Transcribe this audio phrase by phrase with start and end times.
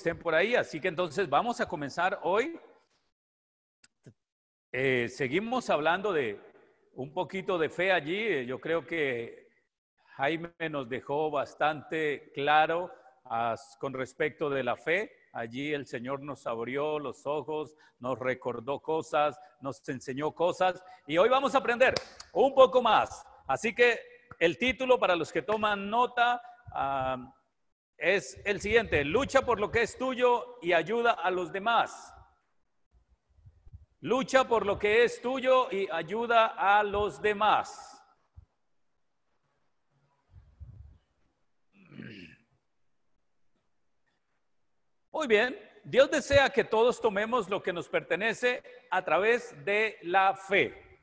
[0.00, 0.54] estén por ahí.
[0.54, 2.58] Así que entonces vamos a comenzar hoy.
[4.72, 6.40] Eh, seguimos hablando de
[6.94, 8.46] un poquito de fe allí.
[8.46, 9.48] Yo creo que
[10.16, 12.90] Jaime nos dejó bastante claro
[13.78, 15.12] con respecto de la fe.
[15.34, 21.28] Allí el Señor nos abrió los ojos, nos recordó cosas, nos enseñó cosas y hoy
[21.28, 21.94] vamos a aprender
[22.32, 23.24] un poco más.
[23.46, 24.00] Así que
[24.38, 26.42] el título para los que toman nota
[26.72, 27.32] ah,
[28.00, 32.14] es el siguiente, lucha por lo que es tuyo y ayuda a los demás.
[34.00, 38.02] Lucha por lo que es tuyo y ayuda a los demás.
[45.12, 50.34] Muy bien, Dios desea que todos tomemos lo que nos pertenece a través de la
[50.34, 51.00] fe.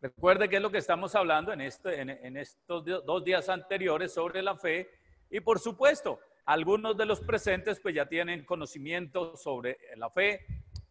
[0.00, 4.42] Recuerde que es lo que estamos hablando en, este, en, estos dos días anteriores sobre
[4.42, 4.90] la fe.
[5.30, 10.46] Y por supuesto, algunos de los presentes pues ya tienen conocimiento sobre la fe,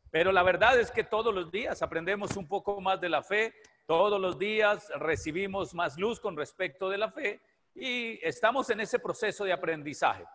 [0.09, 3.53] pero la verdad es que todos los días aprendemos un poco más de la fe,
[3.85, 7.41] todos los días recibimos más luz con respecto de la fe
[7.75, 10.25] y estamos en ese proceso de aprendizaje.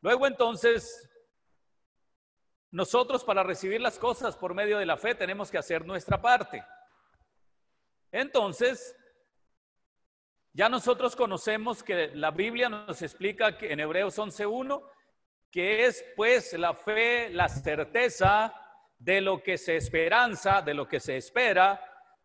[0.00, 1.08] Luego entonces
[2.70, 6.62] nosotros para recibir las cosas por medio de la fe tenemos que hacer nuestra parte.
[8.12, 8.94] Entonces,
[10.56, 14.82] ya nosotros conocemos que la Biblia nos explica que en Hebreos 11.1,
[15.50, 18.54] que es pues la fe, la certeza
[18.98, 21.78] de lo que se esperanza, de lo que se espera,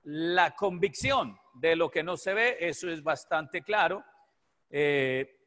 [0.04, 4.02] la convicción de lo que no se ve, eso es bastante claro.
[4.70, 5.38] Eh,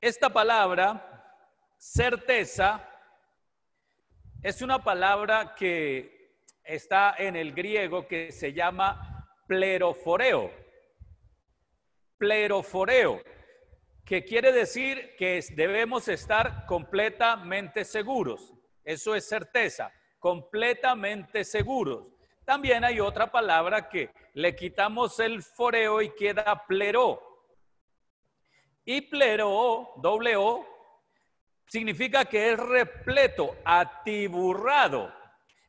[0.00, 1.32] esta palabra
[1.76, 2.90] certeza
[4.42, 9.15] es una palabra que está en el griego que se llama
[9.46, 10.50] pleroforeo.
[12.18, 13.22] Pleroforeo,
[14.04, 18.54] que quiere decir que debemos estar completamente seguros.
[18.84, 22.06] Eso es certeza, completamente seguros.
[22.44, 27.20] También hay otra palabra que le quitamos el foreo y queda plero.
[28.84, 30.64] Y plero, doble O,
[31.66, 35.12] significa que es repleto, atiburrado.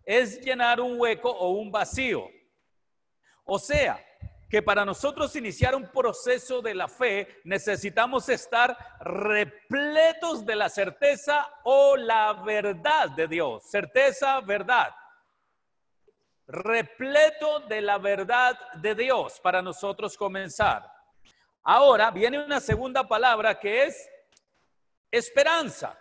[0.06, 2.29] Es llenar un hueco o un vacío.
[3.47, 4.03] O sea,
[4.50, 11.50] que para nosotros iniciar un proceso de la fe necesitamos estar repletos de la certeza
[11.63, 13.63] o la verdad de Dios.
[13.69, 14.94] Certeza, verdad.
[16.47, 20.90] Repleto de la verdad de Dios para nosotros comenzar.
[21.64, 24.09] Ahora viene una segunda palabra que es
[25.12, 26.00] esperanza.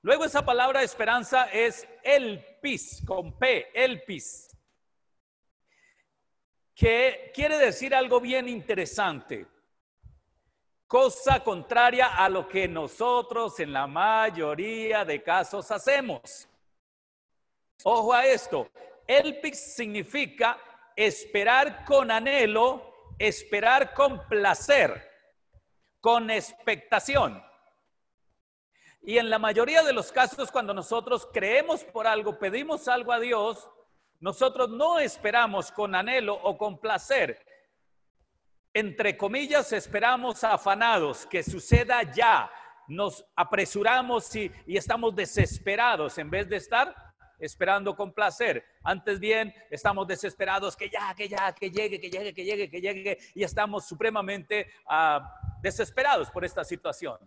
[0.00, 4.51] Luego esa palabra esperanza es elpis, con P, elpis,
[6.74, 9.46] que quiere decir algo bien interesante,
[10.86, 16.48] cosa contraria a lo que nosotros en la mayoría de casos hacemos.
[17.84, 18.70] Ojo a esto,
[19.06, 20.58] elpis significa
[20.96, 25.10] esperar con anhelo, esperar con placer,
[26.00, 27.42] con expectación.
[29.00, 33.18] Y en la mayoría de los casos, cuando nosotros creemos por algo, pedimos algo a
[33.18, 33.68] Dios,
[34.22, 37.44] nosotros no esperamos con anhelo o con placer.
[38.72, 42.48] Entre comillas, esperamos afanados que suceda ya.
[42.86, 46.94] Nos apresuramos y, estamos desesperados en vez de estar
[47.40, 48.64] esperando con placer.
[48.84, 52.80] Antes bien, estamos desesperados que ya, que ya, que llegue, que llegue, que llegue, que
[52.80, 57.18] llegue, y estamos supremamente ah, desesperados por esta situación.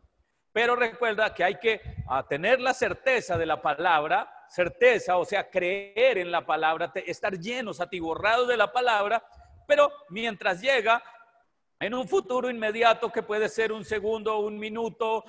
[0.53, 5.49] Pero recuerda que hay que ah, tener la certeza de la palabra, certeza, o sea,
[5.49, 9.23] creer en la palabra, estar llenos, atiborrados de la palabra,
[9.67, 11.03] pero mientras llega,
[11.79, 15.25] en un futuro inmediato que puede ser un segundo, un minuto,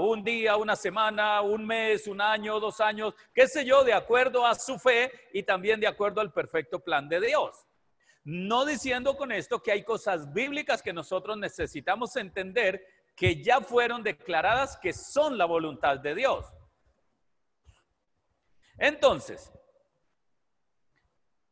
[0.00, 4.46] un día, una semana, un mes, un año, dos años, qué sé yo, de acuerdo
[4.46, 7.66] a su fe y también de acuerdo al perfecto plan de Dios.
[8.24, 12.82] No diciendo con esto que hay cosas bíblicas que nosotros necesitamos entender
[13.14, 16.46] que ya fueron declaradas que son la voluntad de Dios.
[18.82, 19.52] Entonces,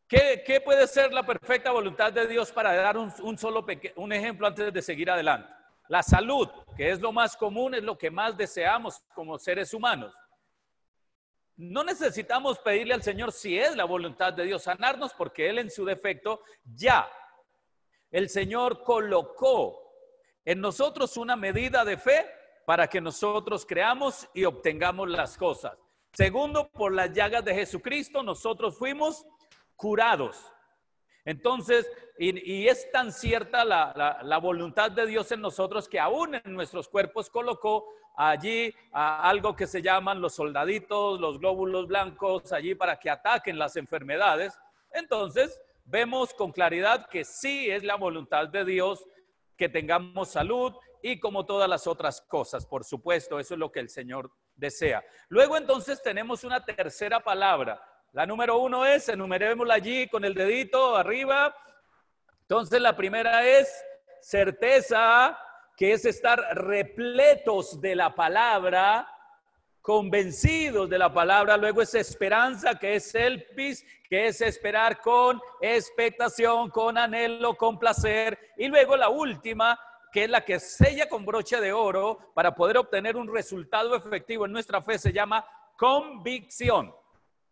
[0.09, 4.73] ¿qué, puede ser la perfecta voluntad de Dios para dar un, solo un ejemplo antes
[4.73, 5.49] de seguir adelante?
[5.87, 10.13] La salud, que es lo más común, es lo que más deseamos como seres humanos.
[11.55, 15.71] No necesitamos pedirle al Señor si es la voluntad de Dios sanarnos, porque Él en
[15.71, 17.09] su defecto ya,
[18.11, 19.81] el Señor colocó
[20.45, 22.29] en nosotros una medida de fe
[22.67, 25.79] para que nosotros creamos y obtengamos las cosas.
[26.13, 29.27] Segundo, por las llagas de Jesucristo nosotros fuimos
[29.77, 30.53] curados.
[31.25, 36.89] Entonces, y, es tan cierta la, voluntad de Dios en nosotros que aún en nuestros
[36.89, 37.87] cuerpos colocó
[38.17, 43.77] allí algo que se llaman los soldaditos, los glóbulos blancos, allí para que ataquen las
[43.77, 44.59] enfermedades.
[44.93, 49.07] Entonces, vemos con claridad que sí es la voluntad de Dios
[49.57, 53.81] que tengamos salud y como todas las otras cosas, por supuesto, eso es lo que
[53.81, 54.31] el Señor
[54.61, 55.03] desea.
[55.29, 57.83] Luego entonces tenemos una tercera palabra.
[58.13, 61.57] La número uno es, enumerémosla allí con el dedito arriba.
[62.43, 63.85] Entonces la primera es
[64.21, 65.39] certeza,
[65.77, 69.09] que es estar repletos de la palabra,
[69.81, 71.57] convencidos de la palabra.
[71.57, 78.39] Luego es esperanza, que es elpis, que es esperar con expectación, con anhelo, con placer.
[78.57, 79.79] Y luego la última,
[80.13, 84.47] que es la que sella con broche de oro para poder obtener un resultado efectivo
[84.47, 85.47] en nuestra fe, se llama
[85.77, 86.95] convicción.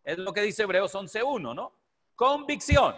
[0.05, 1.73] Es lo que dice Hebreos 11.1, ¿no?
[2.15, 2.97] Convicción.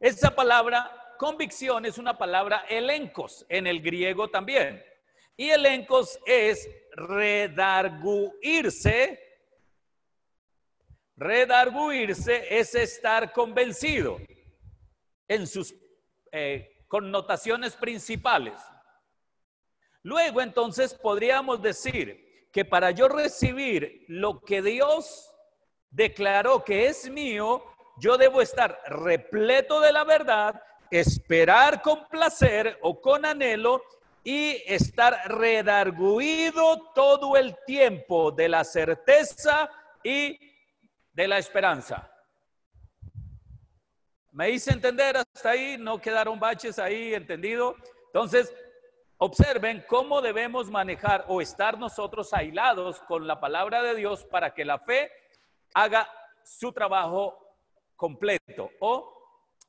[0.00, 4.84] Esa palabra, convicción, es una palabra elencos en el griego también.
[5.36, 8.20] Y elencos es redarguirse.
[11.16, 14.18] Redarguirse es estar convencido
[15.28, 15.74] en sus
[16.32, 18.54] eh, connotaciones principales.
[20.04, 25.28] Luego entonces podríamos decir que para yo recibir lo que Dios
[25.90, 27.64] declaró que es mío,
[27.98, 33.82] yo debo estar repleto de la verdad, esperar con placer o con anhelo
[34.22, 39.68] y estar redarguido todo el tiempo de la certeza
[40.04, 40.38] y
[41.12, 42.13] de la esperanza.
[44.34, 45.76] ¿Me hice entender hasta ahí?
[45.78, 47.14] ¿No quedaron baches ahí?
[47.14, 47.76] ¿Entendido?
[48.06, 48.52] Entonces,
[49.18, 54.64] observen cómo debemos manejar o estar nosotros aislados con la palabra de Dios para que
[54.64, 55.08] la fe
[55.72, 56.08] haga
[56.42, 57.38] su trabajo
[57.94, 59.08] completo o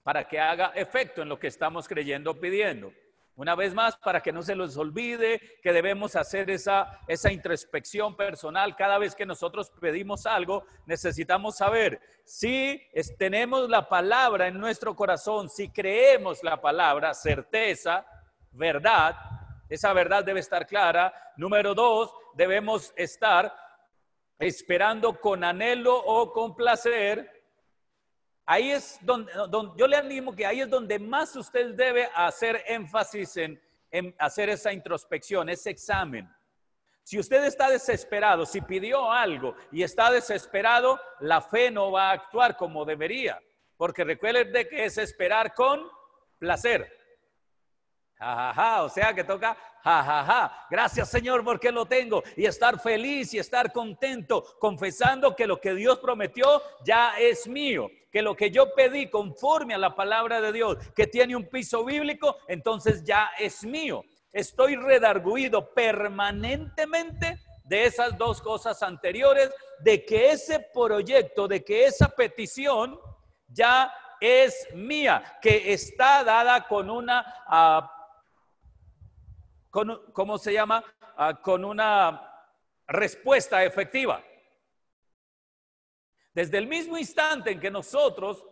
[0.01, 2.91] para que haga efecto en lo que estamos creyendo o pidiendo.
[3.37, 8.15] Una vez más, para que no se les olvide que debemos hacer esa, esa introspección
[8.15, 8.77] personal.
[8.77, 12.81] Cada vez que nosotros pedimos algo, necesitamos saber si
[13.17, 18.05] tenemos la palabra en nuestro corazón, si creemos la palabra, certeza,
[18.51, 19.17] verdad.
[19.67, 21.13] Esa verdad debe estar clara.
[21.35, 23.53] Número dos, debemos estar
[24.39, 27.34] esperando con anhelo o con placer
[28.45, 29.31] Ahí es donde,
[29.75, 33.59] yo le animo que ahí es donde más usted debe hacer énfasis en,
[34.19, 36.29] hacer esa introspección, ese examen.
[37.03, 42.13] Si usted está desesperado, si pidió algo y está desesperado, la fe no va a
[42.13, 43.41] actuar como debería,
[43.77, 45.87] porque recuerde de que es esperar con
[46.37, 46.91] placer.
[48.17, 52.23] Ja, o sea que toca ja, Gracias Señor porque lo tengo.
[52.35, 57.89] Y estar feliz y estar contento, confesando que lo que Dios prometió ya es mío,
[58.11, 61.85] que lo que yo pedí conforme a la palabra de Dios, que tiene un piso
[61.85, 64.01] bíblico, entonces ya es mío.
[64.31, 72.09] Estoy redarguido permanentemente de esas dos cosas anteriores, de que ese proyecto, de que esa
[72.09, 72.99] petición
[73.47, 77.94] ya es mía, que está dada con una uh,
[79.75, 80.81] con, ¿cómo se llama?
[81.17, 82.31] Ah, con una
[82.87, 84.23] respuesta efectiva.
[86.33, 88.45] Desde el mismo instante en que nosotros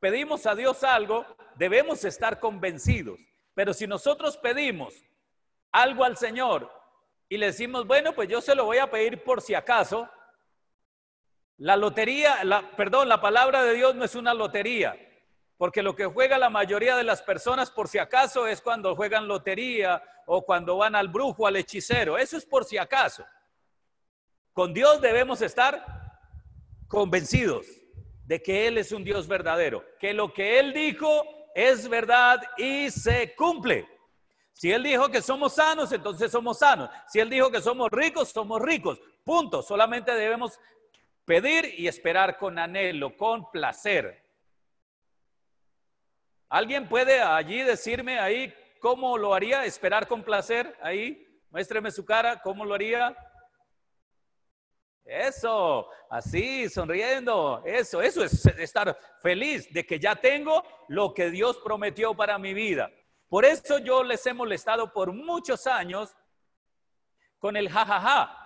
[0.00, 1.24] pedimos a Dios algo,
[1.54, 3.20] debemos estar convencidos.
[3.54, 4.94] Pero si nosotros pedimos
[5.70, 6.68] algo al Señor
[7.28, 10.10] y le decimos, bueno, pues yo se lo voy a pedir por si acaso,
[11.58, 14.96] la lotería, la, perdón, la palabra de Dios no es una lotería.
[15.64, 19.26] Porque lo que juega la mayoría de las personas, por si acaso, es cuando juegan
[19.26, 22.18] lotería o cuando van al brujo, al hechicero.
[22.18, 23.24] Eso es por si acaso.
[24.52, 25.82] Con Dios debemos estar
[26.86, 27.64] convencidos
[28.26, 32.90] de que Él es un Dios verdadero, que lo que Él dijo es verdad y
[32.90, 33.88] se cumple.
[34.52, 36.90] Si Él dijo que somos sanos, entonces somos sanos.
[37.08, 39.00] Si Él dijo que somos ricos, somos ricos.
[39.24, 39.62] Punto.
[39.62, 40.60] Solamente debemos
[41.24, 44.23] pedir y esperar con anhelo, con placer.
[46.54, 49.64] ¿Alguien puede allí decirme ahí cómo lo haría?
[49.64, 51.26] Esperar con placer ahí.
[51.50, 53.12] Muéstreme su cara, ¿cómo lo haría?
[55.04, 57.60] Eso, así, sonriendo.
[57.66, 62.54] Eso, eso es estar feliz de que ya tengo lo que Dios prometió para mi
[62.54, 62.88] vida.
[63.28, 66.14] Por eso yo les he molestado por muchos años
[67.40, 68.43] con el jajaja.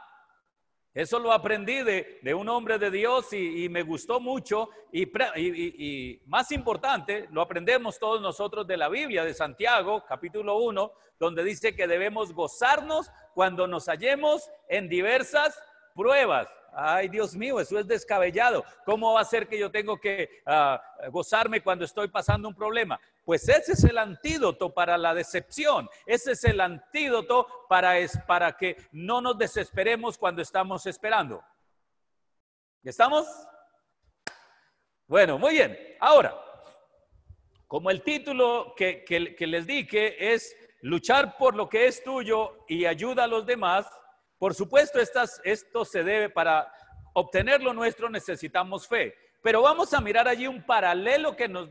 [0.94, 4.70] Eso lo aprendí de, un hombre de Dios y, me gustó mucho.
[4.92, 5.04] Y,
[5.36, 11.44] y, más importante, lo aprendemos todos nosotros de la Biblia, de Santiago, capítulo 1, donde
[11.44, 15.62] dice que debemos gozarnos cuando nos hallemos en diversas
[15.94, 16.48] pruebas.
[16.72, 18.64] Ay, Dios mío, eso es descabellado.
[18.84, 23.00] ¿Cómo va a ser que yo tengo que ah, gozarme cuando estoy pasando un problema?
[23.24, 25.88] Pues ese es el antídoto para la decepción.
[26.06, 31.42] Ese es el antídoto para, es, para que no nos desesperemos cuando estamos esperando.
[32.82, 33.26] ¿Estamos?
[35.06, 35.78] Bueno, muy bien.
[36.00, 36.34] Ahora,
[37.66, 42.86] como el título que, que, les dije es luchar por lo que es tuyo y
[42.86, 43.86] ayuda a los demás,
[44.38, 44.98] por supuesto,
[45.44, 46.72] esto se debe para
[47.14, 49.14] obtener lo nuestro necesitamos fe.
[49.42, 51.68] Pero vamos a mirar allí un paralelo que nos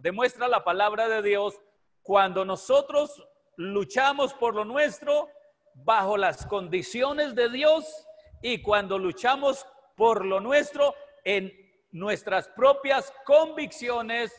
[0.00, 1.60] demuestra la palabra de Dios
[2.02, 3.22] cuando nosotros
[3.56, 5.28] luchamos por lo nuestro
[5.74, 8.06] bajo las condiciones de Dios
[8.42, 9.66] y cuando luchamos
[9.96, 10.94] por lo nuestro
[11.24, 11.52] en
[11.90, 14.32] nuestras propias convicciones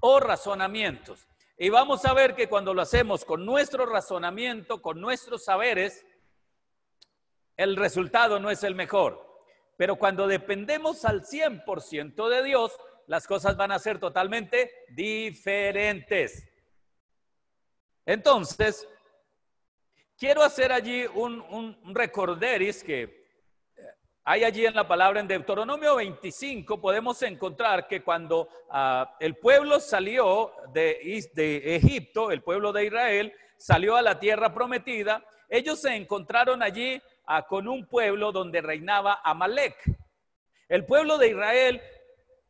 [0.00, 1.28] o razonamientos.
[1.58, 6.04] Y vamos a ver que cuando lo hacemos con nuestro razonamiento, con nuestros saberes,
[7.56, 9.32] el resultado no es el mejor.
[9.76, 16.48] Pero cuando dependemos al 100% de Dios, las cosas van a ser totalmente diferentes.
[18.04, 18.88] Entonces,
[20.18, 23.82] quiero hacer allí un, un, recorderis que eh,
[24.24, 29.78] hay allí en la palabra en Deuteronomio 25, podemos encontrar que cuando ah, el pueblo
[29.78, 35.94] salió de, de Egipto, el pueblo de Israel, salió a la tierra prometida, ellos se
[35.94, 37.00] encontraron allí
[37.48, 39.76] con un pueblo donde reinaba Amalek.
[40.68, 41.82] El pueblo de Israel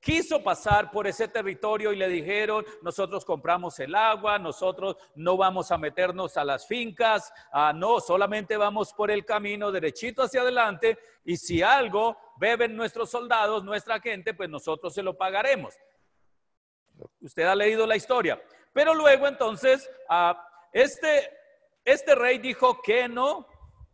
[0.03, 5.71] quiso pasar por ese territorio y le dijeron, nosotros compramos el agua, nosotros no vamos
[5.71, 10.99] a meternos a las fincas, ah, no, solamente vamos por el camino derechito hacia adelante
[11.25, 15.75] y si algo beben nuestros soldados, nuestra gente, pues nosotros se lo pagaremos.
[17.21, 18.43] Usted ha leído la historia.
[18.73, 21.31] Pero luego entonces, ah, este,
[21.85, 23.47] este rey dijo que no,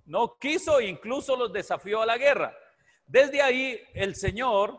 [0.09, 2.57] no quiso, incluso los desafió a la guerra.
[3.07, 4.79] Desde ahí el Señor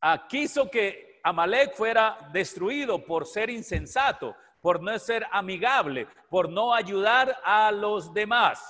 [0.00, 6.74] ah, quiso que Amalek fuera destruido por ser insensato, por no ser amigable, por no
[6.74, 8.60] ayudar a los demás.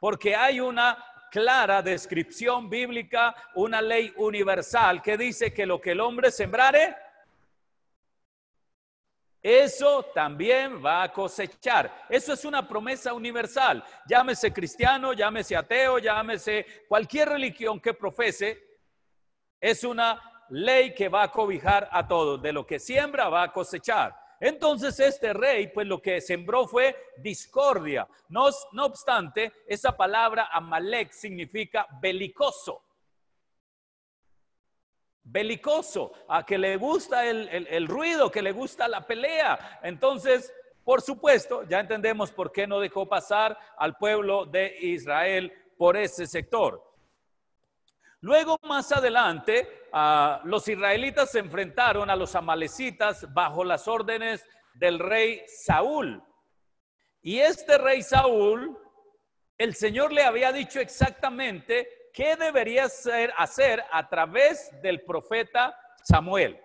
[0.00, 6.00] Porque hay una clara descripción bíblica, una ley universal que dice que lo que el
[6.00, 6.96] hombre sembrare,
[9.42, 12.06] eso también va a cosechar.
[12.08, 13.84] Eso es una promesa universal.
[14.06, 18.62] Llámese cristiano, llámese ateo, llámese cualquier religión que profese.
[19.60, 22.40] Es una ley que va a cobijar a todos.
[22.40, 24.16] De lo que siembra va a cosechar.
[24.38, 28.06] Entonces este rey, pues lo que sembró fue discordia.
[28.28, 32.84] No, no obstante, esa palabra Amalek significa belicoso
[35.24, 39.80] belicoso, a que le gusta el, ruido, que le gusta la pelea.
[39.82, 40.52] Entonces,
[40.84, 46.26] por supuesto, ya entendemos por qué no dejó pasar al pueblo de Israel por ese
[46.26, 46.82] sector.
[48.20, 49.88] Luego, más adelante,
[50.44, 56.22] los israelitas se enfrentaron a los amalecitas bajo las órdenes del rey Saúl.
[57.20, 58.76] Y este rey Saúl,
[59.58, 62.88] el Señor le había dicho exactamente qué debería
[63.38, 66.60] hacer a través del profeta Samuel.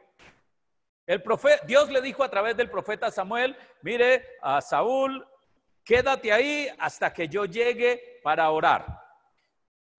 [1.05, 5.25] El profeta, Dios le dijo a través del profeta Samuel, mire a Saúl,
[5.85, 9.01] quédate ahí hasta que yo llegue para orar.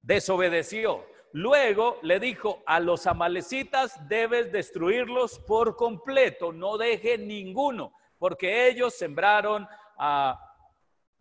[0.03, 1.07] Desobedeció.
[1.33, 8.95] Luego le dijo, a los amalecitas debes destruirlos por completo, no deje ninguno, porque ellos
[8.95, 9.67] sembraron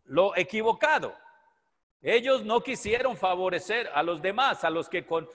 [0.04, 1.16] lo equivocado.
[2.02, 5.28] Ellos no quisieron favorecer a los demás, a los que con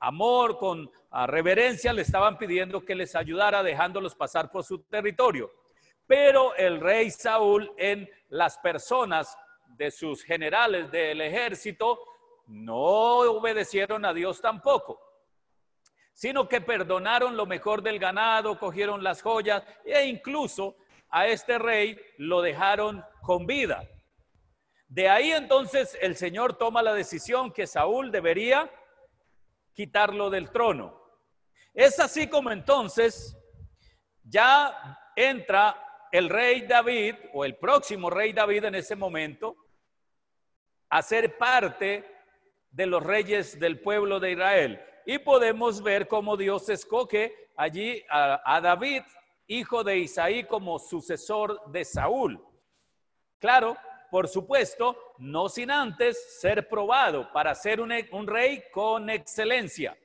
[0.00, 0.90] amor, con
[1.26, 5.50] reverencia le estaban pidiendo que les ayudara dejándolos pasar por su territorio.
[6.06, 9.36] Pero el rey Saúl en las personas
[9.76, 11.98] de sus generales del ejército
[12.46, 15.00] no obedecieron a Dios tampoco,
[16.12, 20.76] sino que perdonaron lo mejor del ganado, cogieron las joyas e incluso
[21.10, 23.86] a este rey lo dejaron con vida.
[24.88, 28.70] De ahí entonces el Señor toma la decisión que Saúl debería
[29.74, 30.98] quitarlo del trono.
[31.74, 33.36] Es así como entonces
[34.24, 39.56] ya entra el rey David o el próximo rey David en ese momento
[40.88, 42.04] a ser parte
[42.70, 44.80] de los reyes del pueblo de Israel.
[45.04, 49.02] Y podemos ver cómo Dios escoge allí a, David,
[49.46, 52.42] hijo de Isaí, como sucesor de Saúl.
[53.38, 53.76] Claro,
[54.10, 57.90] por supuesto, no sin antes ser probado para ser un,
[58.26, 59.96] rey con excelencia.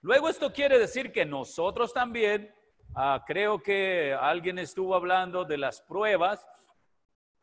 [0.00, 2.54] Luego esto quiere decir que nosotros también,
[2.94, 6.46] ah, creo que alguien estuvo hablando de las pruebas,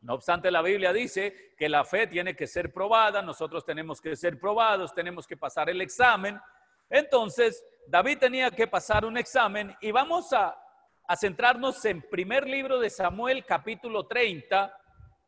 [0.00, 4.14] No obstante, la Biblia dice que la fe tiene que ser probada, nosotros tenemos que
[4.14, 6.38] ser probados, tenemos que pasar el examen.
[6.88, 10.56] Entonces, David tenía que pasar un examen y vamos a,
[11.16, 14.76] centrarnos en primer libro de Samuel, capítulo 30,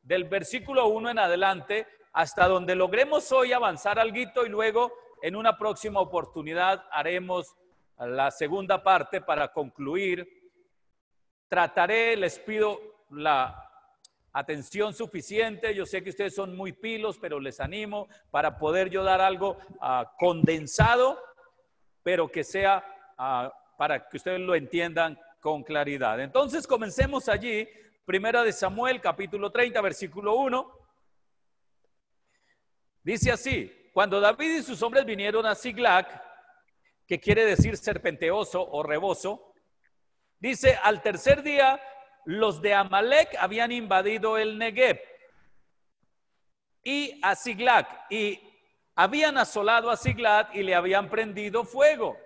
[0.09, 5.59] del versículo 1 en adelante, hasta donde logremos hoy avanzar algo y luego en una
[5.59, 7.55] próxima oportunidad haremos
[7.99, 10.27] la segunda parte para concluir.
[11.47, 13.63] Trataré, les pido la
[14.33, 15.75] atención suficiente.
[15.75, 19.59] Yo sé que ustedes son muy pilos, pero les animo para poder yo dar algo
[19.83, 21.23] ah, condensado,
[22.03, 22.83] pero que sea
[23.19, 26.19] ah, para que ustedes lo entiendan con claridad.
[26.19, 27.69] Entonces comencemos allí,
[28.09, 30.79] primera de Samuel, capítulo 30, versículo 1.
[33.03, 36.19] Dice así, cuando David y sus hombres vinieron a Siglac,
[37.07, 39.53] que quiere decir serpenteoso o reboso,
[40.39, 41.79] dice, al tercer día
[42.25, 44.99] los de Amalek habían invadido el Negev
[46.83, 48.41] y a Siglac y
[48.95, 52.17] habían asolado a Siglac y le habían prendido fuego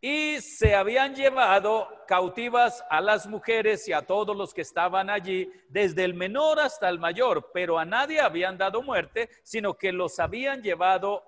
[0.00, 5.50] y se habían llevado cautivas a las mujeres y a todos los que estaban allí,
[5.68, 10.20] desde el menor hasta el mayor, pero a nadie habían dado muerte, sino que los
[10.20, 11.24] habían llevado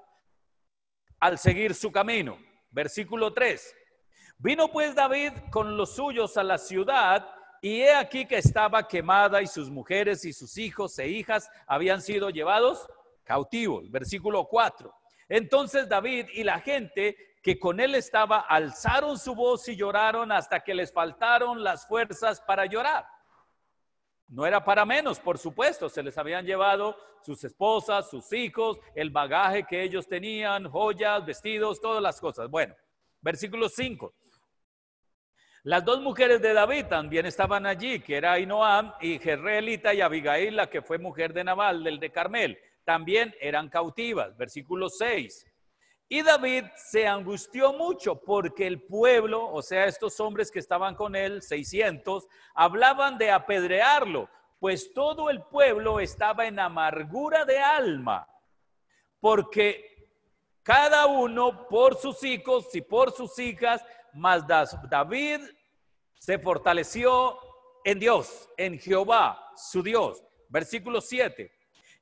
[1.19, 2.39] al seguir su camino.
[2.71, 3.77] Versículo 3.
[4.39, 7.29] Vino pues David con los suyos a la ciudad
[7.61, 12.01] y he aquí que estaba quemada y sus mujeres y sus hijos e hijas habían
[12.01, 12.89] sido llevados
[13.25, 13.91] cautivos.
[13.91, 14.95] Versículo 4.
[15.29, 20.61] Entonces David y la gente que con él estaba alzaron su voz y lloraron hasta
[20.61, 23.07] que les faltaron las fuerzas para llorar.
[24.29, 29.11] No era para menos, por supuesto, se les habían llevado sus esposas, sus hijos, el
[29.11, 32.49] bagaje que ellos tenían, joyas, vestidos, todas las cosas.
[32.49, 32.75] Bueno,
[33.21, 34.15] versículo 5.
[35.65, 40.57] Las dos mujeres de David también estaban allí, que era Ainoam y Jerreelita y Abigail,
[40.57, 42.59] la que fue mujer de Nabal, del de Carmel.
[42.85, 44.37] También eran cautivas.
[44.37, 45.47] Versículo 6.
[46.13, 51.15] Y David se angustió mucho porque el pueblo, o sea, estos hombres que estaban con
[51.15, 58.29] él, 600, hablaban de apedrearlo, pues todo el pueblo estaba en amargura de alma,
[59.21, 60.11] porque
[60.65, 63.81] cada uno por sus hijos y por sus hijas
[64.13, 65.43] mas David
[66.19, 67.39] se fortaleció
[67.85, 70.23] en Dios, en Jehová, su Dios.
[70.49, 71.53] Versículo 7.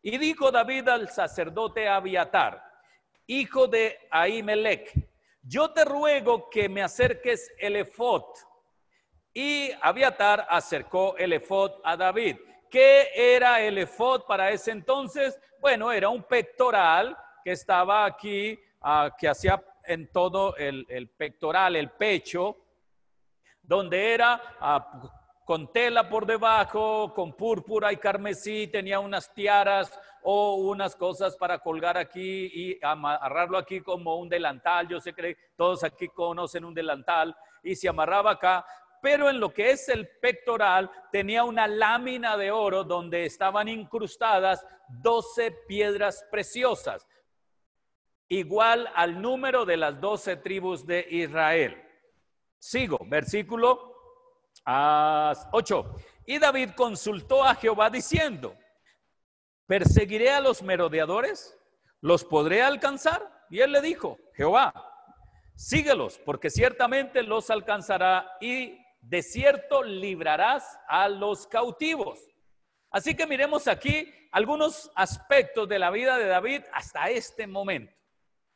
[0.00, 2.67] Y dijo David al sacerdote Abiatar,
[3.28, 4.92] hijo de Ahimelech,
[5.42, 8.24] yo te ruego que me acerques el efod.
[9.32, 12.36] Y Abiatar acercó el efod a David.
[12.68, 15.38] ¿Qué era el efod para ese entonces?
[15.60, 21.90] Bueno, era un pectoral que estaba aquí, ah, que hacía en todo el, pectoral, el
[21.90, 22.56] pecho,
[23.62, 25.00] donde era ah,
[25.44, 29.98] con tela por debajo, con púrpura y carmesí, tenía unas tiaras
[30.30, 34.86] o unas cosas para colgar aquí y amarrarlo aquí como un delantal.
[34.86, 38.66] Yo sé que todos aquí conocen un delantal y se amarraba acá,
[39.00, 44.66] pero en lo que es el pectoral tenía una lámina de oro donde estaban incrustadas
[44.88, 47.08] 12 piedras preciosas
[48.28, 51.82] igual al número de las doce tribus de Israel.
[52.58, 53.94] Sigo, versículo
[54.62, 54.64] 8.
[54.66, 55.32] Ah,
[56.26, 58.54] y David consultó a Jehová diciendo,
[59.68, 61.56] ¿perseguiré a los merodeadores?
[62.00, 63.30] ¿Los podré alcanzar?
[63.50, 64.72] Y él le dijo, Jehová,
[65.54, 72.18] síguelos, porque ciertamente los alcanzará y de cierto librarás a los cautivos.
[72.90, 77.92] Así que miremos aquí algunos aspectos de la vida de David hasta este momento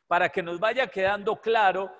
[0.07, 1.91] para que nos vaya quedando claro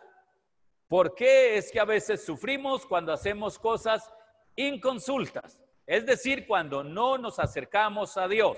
[0.87, 4.11] por qué es que a veces sufrimos cuando hacemos cosas
[4.55, 8.57] inconsultas, es decir, cuando no nos acercamos a Dios.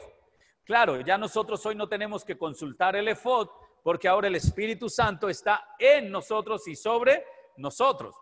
[0.66, 3.48] Claro, ya nosotros hoy no tenemos que consultar el efod
[3.84, 7.24] porque ahora el Espíritu Santo está en nosotros y sobre
[7.58, 8.16] nosotros.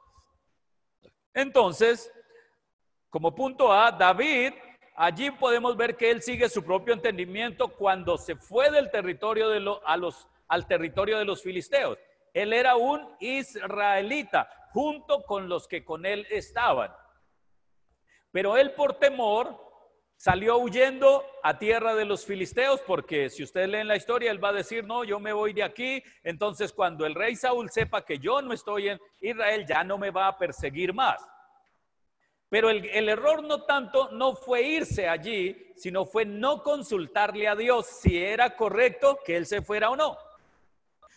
[1.34, 2.12] Entonces,
[3.10, 4.53] como punto A, David,
[4.97, 9.62] allí podemos ver que él sigue su propio entendimiento cuando se fue del territorio de
[9.62, 9.79] los
[10.49, 11.97] al territorio de los filisteos.
[12.34, 16.93] Él era un israelita junto con los que con él estaban.
[18.32, 19.72] Pero él por temor
[20.17, 24.43] salió huyendo a tierra de los filisteos porque si usted lee en la historia, él
[24.43, 26.04] va a decir, no, yo me voy de aquí.
[26.23, 30.12] Entonces cuando el rey Saúl sepa que yo no estoy en Israel, ya no me
[30.12, 31.21] va a perseguir más.
[32.49, 37.56] Pero el, el, error no tanto no fue irse allí, sino fue no consultarle a
[37.56, 40.17] Dios si era correcto que él se fuera o no.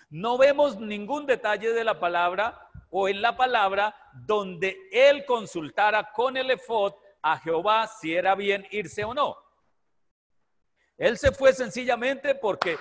[0.09, 6.37] No vemos ningún detalle de la palabra o en la palabra donde él consultara con
[6.37, 6.95] el efod
[7.29, 9.37] a Jehová si era bien irse o no.
[10.97, 12.79] Él se fue sencillamente porque,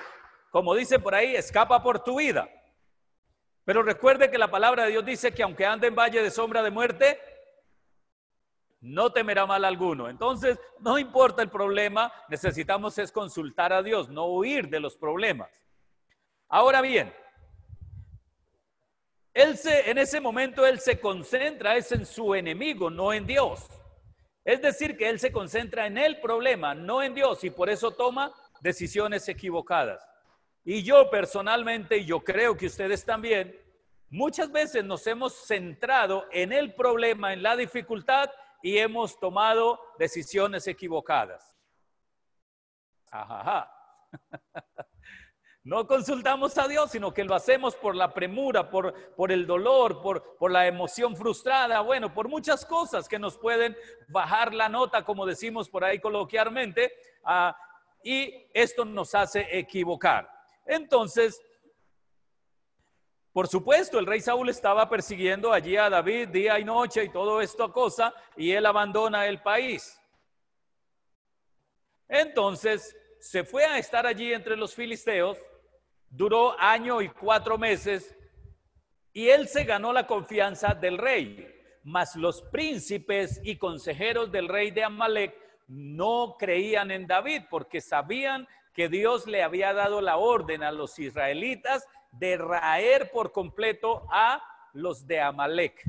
[0.52, 2.48] como dice por ahí, escapa por tu vida.
[3.64, 6.62] Pero recuerde que la palabra de Dios dice que aunque ande en valle de sombra
[6.62, 7.20] de muerte,
[8.82, 10.10] no temerá mal alguno.
[10.10, 15.50] Entonces, no importa el problema, necesitamos es consultar a Dios, no huir de los problemas.
[16.50, 17.12] Ahora bien,
[19.34, 23.68] él se, en ese momento él se concentra es en su enemigo, no en Dios.
[24.46, 27.92] Es decir, que él se concentra en el problema, no en Dios, y por eso
[27.92, 28.32] toma
[28.62, 30.08] decisiones equivocadas.
[30.64, 33.60] Y yo personalmente, y yo creo que ustedes también,
[34.10, 38.30] muchas veces nos hemos centrado en el problema, en la dificultad,
[38.62, 41.58] y hemos tomado decisiones equivocadas.
[43.12, 43.72] Ajá.
[45.66, 50.00] No consultamos a Dios, sino que lo hacemos por la premura, por, por el dolor,
[50.00, 53.76] por, por, la emoción frustrada, bueno, por muchas cosas que nos pueden
[54.08, 57.58] bajar la nota, como decimos por ahí coloquialmente, ah,
[58.04, 60.30] y esto nos hace equivocar.
[60.68, 61.42] Entonces,
[63.34, 67.42] por supuesto, el rey Saúl estaba persiguiendo allí a David día y noche y todo
[67.42, 70.00] esto cosa, y él abandona el país.
[72.08, 75.40] Entonces, se fue a estar allí entre los filisteos
[76.16, 78.16] duró año y cuatro meses
[79.12, 81.52] y él se ganó la confianza del rey.
[81.84, 85.36] Mas los príncipes y consejeros del rey de Amalek
[85.68, 91.00] no creían en David porque sabían que Dios le había dado la orden a los
[91.00, 94.42] israelitas de raer por completo a
[94.74, 95.84] los de Amalek.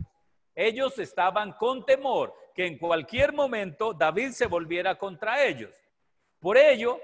[0.54, 5.74] Ellos estaban con temor que en cualquier momento David se volviera contra ellos.
[6.40, 6.98] Por ello,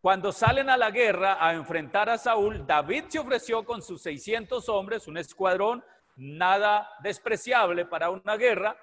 [0.00, 4.66] cuando salen a la guerra a enfrentar a Saúl, David se ofreció con sus 600
[4.70, 5.84] hombres, un escuadrón
[6.16, 8.78] nada despreciable para una guerra.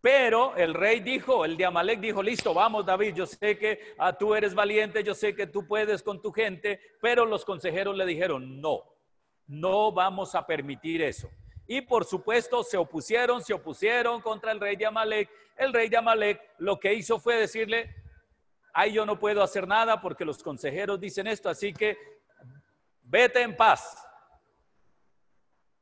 [0.00, 4.12] Pero el rey dijo, el de Amalek dijo, listo, vamos David, yo sé que ah,
[4.12, 8.06] tú eres valiente, yo sé que tú puedes con tu gente, pero los consejeros le
[8.06, 8.84] dijeron, no,
[9.46, 11.28] no vamos a permitir eso.
[11.66, 15.28] Y por supuesto se opusieron, se opusieron contra el rey de Amalek.
[15.56, 17.92] El rey de Amalek lo que hizo fue decirle,
[18.78, 21.96] ay, yo no puedo hacer nada porque los consejeros dicen esto, así que
[23.00, 24.06] vete en paz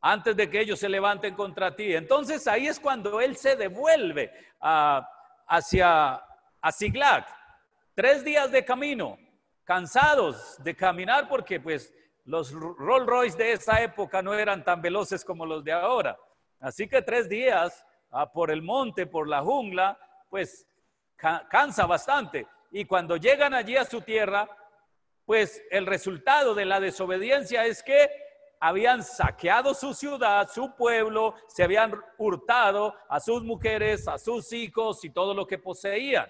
[0.01, 1.93] antes de que ellos se levanten contra ti.
[1.93, 4.31] Entonces ahí es cuando él se devuelve
[4.61, 6.23] hacia
[6.61, 7.27] a Siglac.
[7.97, 9.19] Tres días de camino,
[9.65, 11.93] cansados de caminar porque pues
[12.25, 16.17] los Rolls Royce de esa época no eran tan veloces como los de ahora.
[16.61, 19.99] Así que tres días ah, por el monte, por la jungla,
[20.31, 20.69] pues
[21.17, 22.47] cansa bastante.
[22.77, 24.49] Y cuando llegan allí a su tierra,
[25.25, 28.11] pues el resultado de la desobediencia es que
[28.59, 35.05] habían saqueado su ciudad, su pueblo, se habían hurtado a sus mujeres, a sus hijos
[35.05, 36.27] y todo lo que poseían.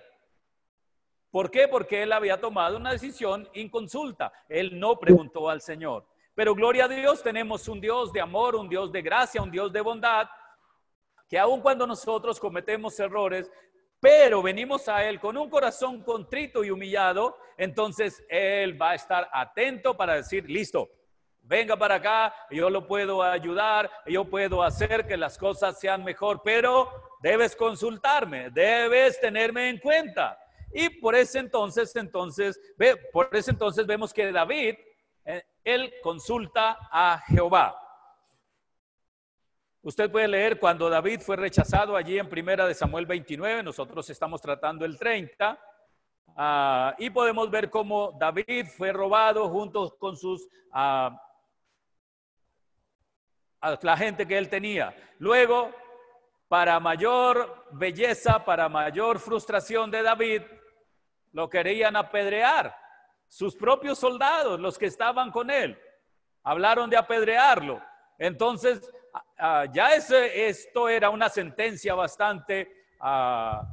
[1.31, 1.67] ¿Por qué?
[1.67, 4.31] Porque él había tomado una decisión inconsulta.
[4.47, 6.07] Él no preguntó al Señor.
[6.35, 9.73] Pero gloria a Dios, tenemos un Dios de amor, un Dios de gracia, un Dios
[9.73, 10.29] de bondad,
[11.27, 13.51] que aun cuando nosotros cometemos errores,
[14.05, 19.31] pero venimos a Él con un corazón contrito y humillado, entonces Él va a estar
[19.33, 20.91] atento para decir, listo,
[21.41, 26.43] venga para acá, yo lo puedo ayudar, yo puedo hacer que las cosas sean mejor,
[26.45, 26.91] pero
[27.23, 30.39] debes consultarme, debes tenerme en cuenta.
[30.75, 32.61] Y por ese entonces, entonces,
[33.11, 34.75] por ese entonces vemos que David,
[35.25, 37.84] eh, él consulta a Jehová.
[39.85, 44.41] Usted puede leer cuando David fue rechazado allí en primera de Samuel 29, nosotros estamos
[44.41, 45.61] tratando el 30,
[46.37, 51.21] ah, y podemos ver cómo David fue robado junto con sus ah,
[53.83, 54.97] la gente que él tenía.
[55.19, 55.71] Luego,
[56.49, 60.43] para mayor belleza, para mayor frustración de David,
[61.33, 62.75] lo querían apedrear.
[63.29, 65.79] Sus propios soldados, los que estaban con él,
[66.43, 67.83] hablaron de apedrearlo.
[68.19, 68.91] Entonces,
[69.37, 72.71] Ah, ya ese, esto era una sentencia bastante
[73.01, 73.67] ah,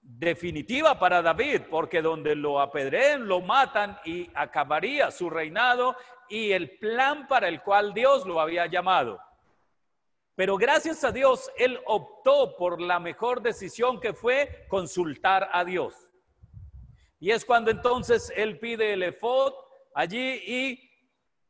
[0.00, 5.96] definitiva para David, porque donde lo apedreen, lo matan y acabaría su reinado
[6.28, 9.20] y el plan para el cual Dios lo había llamado.
[10.34, 15.94] Pero gracias a Dios, él optó por la mejor decisión que fue consultar a Dios.
[17.18, 19.54] Y es cuando entonces él pide el efod
[19.94, 20.85] allí y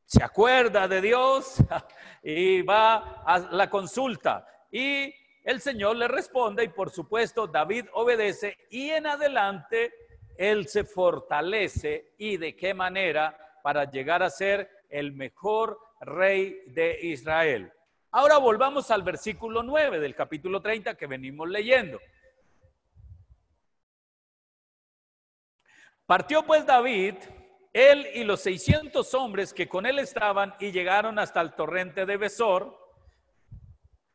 [0.06, 1.56] se acuerda de Dios
[2.22, 4.46] y va a la consulta.
[4.70, 5.12] Y
[5.44, 9.92] el Señor le responde y por supuesto David obedece y en adelante
[10.38, 16.98] él se fortalece y de qué manera para llegar a ser el mejor rey de
[17.02, 17.72] Israel.
[18.12, 22.00] Ahora volvamos al versículo 9 del capítulo 30 que venimos leyendo.
[26.06, 27.16] Partió pues David,
[27.76, 32.16] él y los 600 hombres que con él estaban y llegaron hasta el torrente de
[32.16, 32.74] Besor,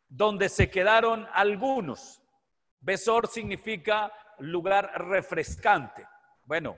[0.10, 2.24] donde se quedaron algunos.
[2.80, 6.08] Besor significa lugar refrescante.
[6.44, 6.76] Bueno,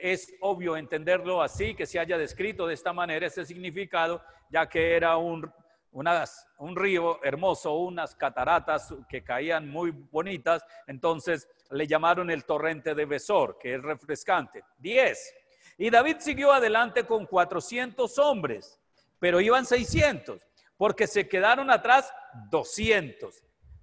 [0.00, 4.96] es obvio entenderlo así, que se haya descrito de esta manera ese significado, ya que
[4.96, 5.52] era un,
[5.92, 13.04] un río hermoso, unas cataratas que caían muy bonitas, entonces le llamaron el torrente de
[13.04, 14.64] Besor, que es refrescante.
[14.78, 15.34] Diez.
[15.78, 18.80] Y David siguió adelante con 400 hombres,
[19.18, 20.40] pero iban 600,
[20.76, 22.12] porque se quedaron atrás
[22.50, 23.42] 200.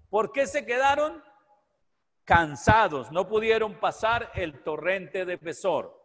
[0.09, 1.23] ¿Por qué se quedaron?
[2.25, 6.01] Cansados, no pudieron pasar el torrente de Besor.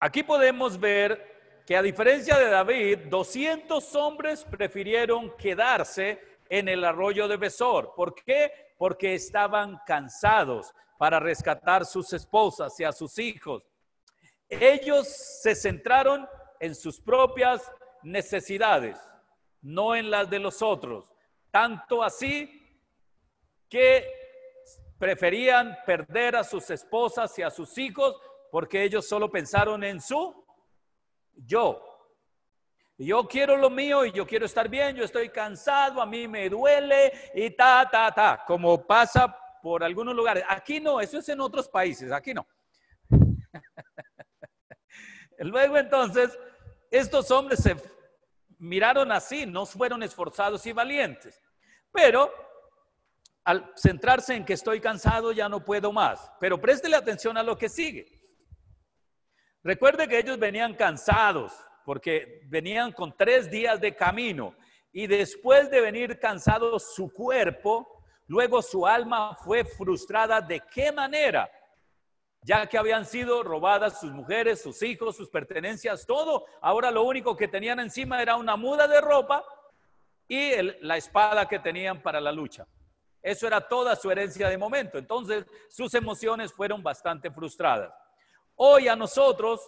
[0.00, 7.28] Aquí podemos ver que a diferencia de David, 200 hombres prefirieron quedarse en el arroyo
[7.28, 7.92] de Besor.
[7.94, 8.52] ¿Por qué?
[8.76, 13.64] Porque estaban cansados para rescatar sus esposas y a sus hijos.
[14.48, 16.26] Ellos se centraron
[16.60, 17.70] en sus propias
[18.02, 18.98] necesidades,
[19.60, 21.10] no en las de los otros.
[21.50, 22.50] Tanto así
[23.68, 24.10] que
[24.98, 28.16] preferían perder a sus esposas y a sus hijos
[28.50, 30.44] porque ellos solo pensaron en su
[31.34, 31.87] yo.
[33.00, 36.50] Yo quiero lo mío y yo quiero estar bien, yo estoy cansado, a mí me
[36.50, 39.32] duele y ta, ta, ta, como pasa
[39.62, 40.42] por algunos lugares.
[40.48, 42.44] Aquí no, eso es en otros países, aquí no.
[45.38, 46.36] Luego entonces,
[46.90, 47.76] estos hombres se
[48.58, 51.40] miraron así, no fueron esforzados y valientes,
[51.92, 52.34] pero
[53.44, 56.32] al centrarse en que estoy cansado ya no puedo más.
[56.40, 58.20] Pero préstele atención a lo que sigue.
[59.62, 61.52] Recuerde que ellos venían cansados
[61.88, 64.54] porque venían con tres días de camino
[64.92, 70.42] y después de venir cansados su cuerpo, luego su alma fue frustrada.
[70.42, 71.50] ¿De qué manera?
[72.42, 76.44] Ya que habían sido robadas sus mujeres, sus hijos, sus pertenencias, todo.
[76.60, 79.42] Ahora lo único que tenían encima era una muda de ropa
[80.28, 82.66] y la espada que tenían para la lucha.
[83.22, 84.98] Eso era toda su herencia de momento.
[84.98, 87.94] Entonces sus emociones fueron bastante frustradas.
[88.56, 89.62] Hoy a nosotros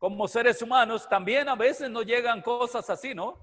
[0.00, 3.38] como seres humanos, también a veces nos llegan cosas así, ¿no?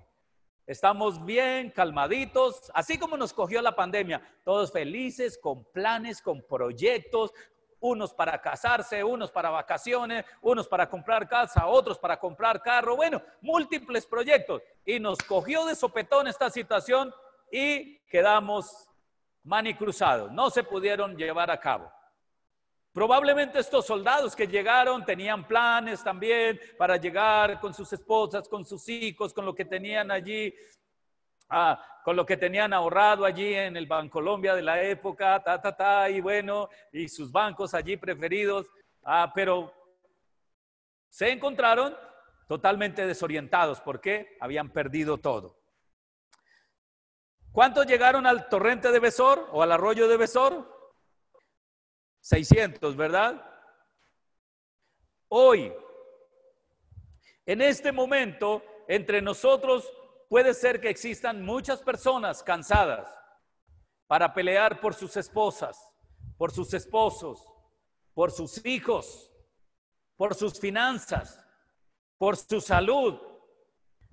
[0.65, 7.31] Estamos bien, calmaditos, así como nos cogió la pandemia, todos felices, con planes, con proyectos,
[7.79, 13.21] unos para casarse, unos para vacaciones, unos para comprar casa, otros para comprar carro, bueno,
[13.39, 14.63] múltiples proyectos.
[14.83, 17.13] Y nos cogió de sopetón esta situación
[17.51, 18.89] y quedamos
[19.43, 21.91] manicruzados, no se pudieron llevar a cabo.
[22.97, 28.89] Probablemente estos soldados que llegaron tenían planes también para llegar con sus esposas, con sus
[28.89, 30.51] hijos, con lo que tenían allí,
[31.47, 35.77] ah, con lo que tenían ahorrado allí en el Bancolombia de la época, ta, ta,
[35.77, 38.65] ta, y bueno, y sus bancos allí preferidos,
[39.03, 39.71] ah, pero
[41.07, 41.95] se encontraron
[42.47, 45.55] totalmente desorientados porque habían perdido todo.
[47.51, 50.76] ¿Cuántos llegaron al torrente de Besor o al arroyo de Besor?
[52.27, 53.41] 600, ¿verdad?
[55.29, 55.73] Hoy,
[57.45, 59.89] en este momento, entre nosotros
[60.27, 63.17] puede ser que existan muchas personas cansadas
[64.07, 65.89] para pelear por sus esposas,
[66.37, 67.47] por sus esposos,
[68.13, 69.31] por sus hijos,
[70.17, 71.41] por sus finanzas,
[72.17, 73.21] por su salud.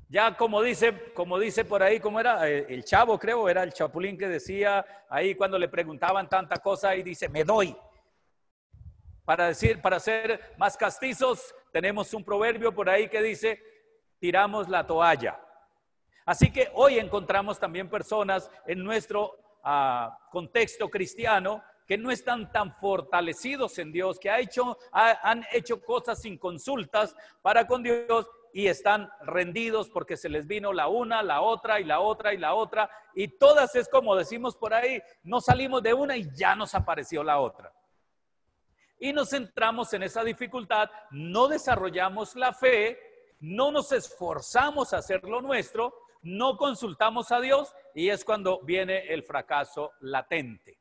[0.09, 3.73] Ya como dice, como dice por ahí, como era eh, el chavo, creo, era el
[3.73, 7.77] chapulín que decía ahí cuando le preguntaban tanta cosa y dice, me doy,
[9.25, 13.63] para decir, para ser más castizos, tenemos un proverbio por ahí que dice,
[14.19, 15.41] tiramos la toalla.
[16.27, 22.75] Así que hoy encontramos también personas en nuestro ah, contexto cristiano que no están tan
[22.77, 28.69] fortalecidos en Dios, que ha hecho, han hecho cosas sin consultas para con Dios y
[28.69, 32.55] están rendidos porque se les vino la una, la otra y la otra y la
[32.55, 32.89] otra.
[33.15, 37.23] Y todas es como decimos por ahí, no salimos de una y ya nos apareció
[37.23, 37.71] la otra
[38.99, 42.99] y nos centramos en esa dificultad, no desarrollamos la fe,
[43.41, 49.07] no nos esforzamos a hacer lo nuestro, no consultamos a Dios y es cuando viene
[49.13, 50.79] el fracaso latente.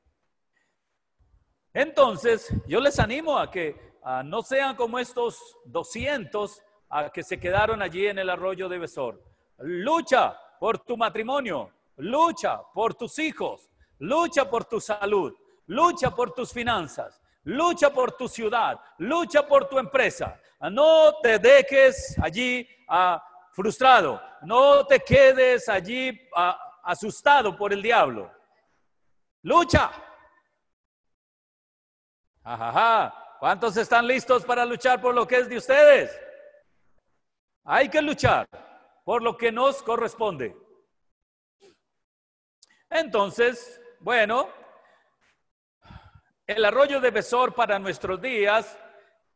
[1.74, 3.94] Entonces, yo les animo a que
[4.26, 9.22] no sean como estos 200 a que se quedaron allí en el arroyo de Besor.
[9.58, 15.34] Lucha por tu matrimonio, lucha por tus hijos, lucha por tu salud,
[15.66, 20.40] lucha por tus finanzas, Lucha por tu ciudad, lucha por tu empresa.
[20.72, 28.32] No te dejes allí ah, frustrado, no te quedes allí ah, asustado por el diablo.
[29.42, 29.92] Lucha.
[32.44, 33.20] Ajaja.
[33.40, 36.18] ¿Cuántos están listos para luchar por lo que es de ustedes?
[37.66, 38.48] Hay que luchar
[39.04, 40.56] por lo que nos corresponde.
[42.90, 44.48] Entonces, bueno,
[46.48, 48.78] el arroyo de Besor para nuestros días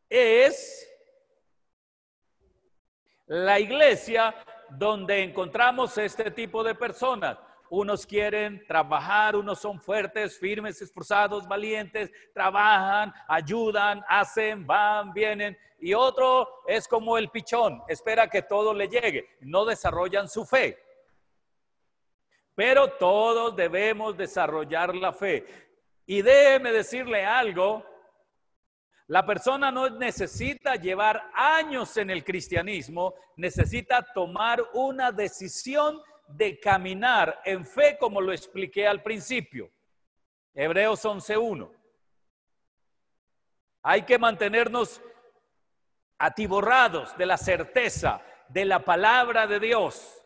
[0.08, 0.86] es
[3.26, 4.34] la iglesia
[4.70, 7.38] donde encontramos este tipo de personas.
[7.70, 15.56] Unos quieren trabajar, unos son fuertes, firmes, esforzados, valientes, trabajan, ayudan, hacen, van, vienen.
[15.78, 19.36] Y otro es como el pichón, espera que todo le llegue.
[19.40, 20.78] No desarrollan su fe.
[22.54, 25.67] Pero todos debemos desarrollar la fe.
[26.10, 27.84] Y déjeme decirle algo,
[29.08, 37.42] la persona no necesita llevar años en el cristianismo, necesita tomar una decisión de caminar
[37.44, 39.70] en fe como lo expliqué al principio.
[40.54, 41.70] Hebreos 11.1.
[43.82, 45.02] Hay que mantenernos
[46.16, 50.24] atiborrados de la certeza de la palabra de Dios,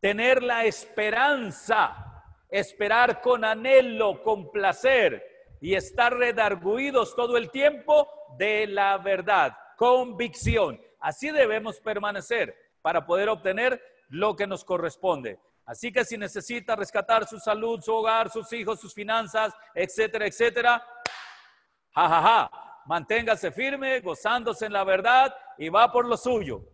[0.00, 2.09] tener la esperanza,
[2.50, 5.24] esperar con anhelo, con placer
[5.60, 10.80] y estar redarguidos todo el tiempo de la verdad, convicción.
[10.98, 15.38] Así debemos permanecer para poder obtener lo que nos corresponde.
[15.66, 20.84] Así que si necesita rescatar su salud, su hogar, sus hijos, sus finanzas, etcétera, etcétera,
[21.94, 22.50] jajaja,
[22.86, 26.64] manténgase firme, gozándose en la verdad y va por lo suyo.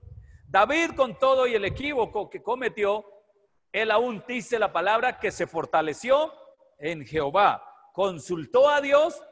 [0.49, 3.05] David con todo y el equívoco que cometió,
[3.77, 6.33] él aún dice la palabra que se fortaleció
[6.79, 7.63] en Jehová,
[7.93, 9.23] consultó a Dios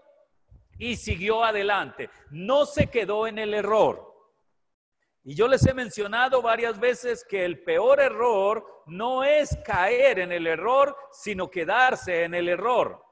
[0.78, 2.10] y siguió adelante.
[2.30, 4.12] No se quedó en el error.
[5.22, 10.30] Y yo les he mencionado varias veces que el peor error no es caer en
[10.30, 13.02] el error, sino quedarse en el error.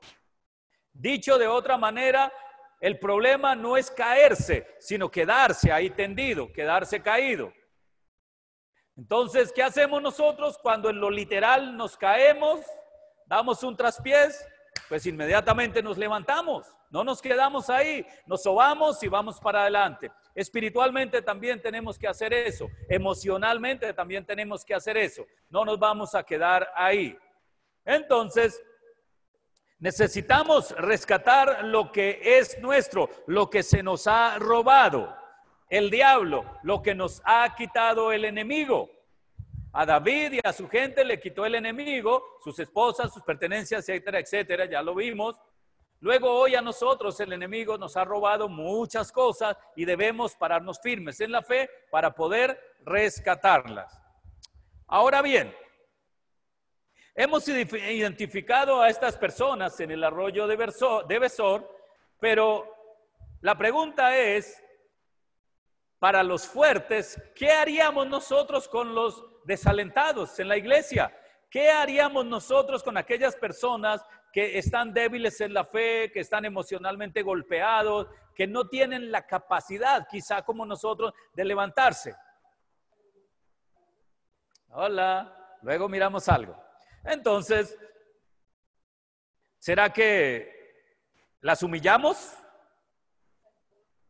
[0.92, 2.30] Dicho de otra manera,
[2.78, 7.54] el problema no es caerse, sino quedarse ahí tendido, quedarse caído.
[8.96, 12.61] Entonces, ¿qué hacemos nosotros cuando en lo literal nos caemos,
[13.26, 14.46] damos un traspiés?
[14.88, 20.11] Pues inmediatamente nos levantamos, no nos quedamos ahí, nos sobamos y vamos para adelante.
[20.35, 22.68] Espiritualmente también tenemos que hacer eso.
[22.88, 25.26] Emocionalmente también tenemos que hacer eso.
[25.48, 27.16] No nos vamos a quedar ahí.
[27.85, 28.62] Entonces,
[29.78, 35.21] necesitamos rescatar lo que es nuestro, lo que se nos ha robado.
[35.72, 38.90] El diablo, lo que nos ha quitado el enemigo.
[39.72, 44.18] A David y a su gente le quitó el enemigo, sus esposas, sus pertenencias, etcétera,
[44.18, 45.40] etcétera, ya lo vimos.
[46.00, 51.18] Luego hoy a nosotros el enemigo nos ha robado muchas cosas y debemos pararnos firmes
[51.22, 53.98] en la fe para poder rescatarlas.
[54.88, 55.56] Ahora bien,
[57.14, 61.66] hemos identificado a estas personas en el arroyo de, Besor,
[62.20, 62.76] pero
[63.40, 64.62] la pregunta es,
[66.02, 71.16] para los fuertes, ¿qué haríamos nosotros con los desalentados en la iglesia?
[71.48, 77.22] ¿Qué haríamos nosotros con aquellas personas que están débiles en la fe, que están emocionalmente
[77.22, 82.16] golpeados, que no tienen la capacidad, quizá como nosotros, de levantarse.
[84.70, 86.60] Hola, luego miramos algo.
[87.04, 87.78] Entonces,
[89.56, 90.50] ¿será que
[91.42, 92.34] las humillamos?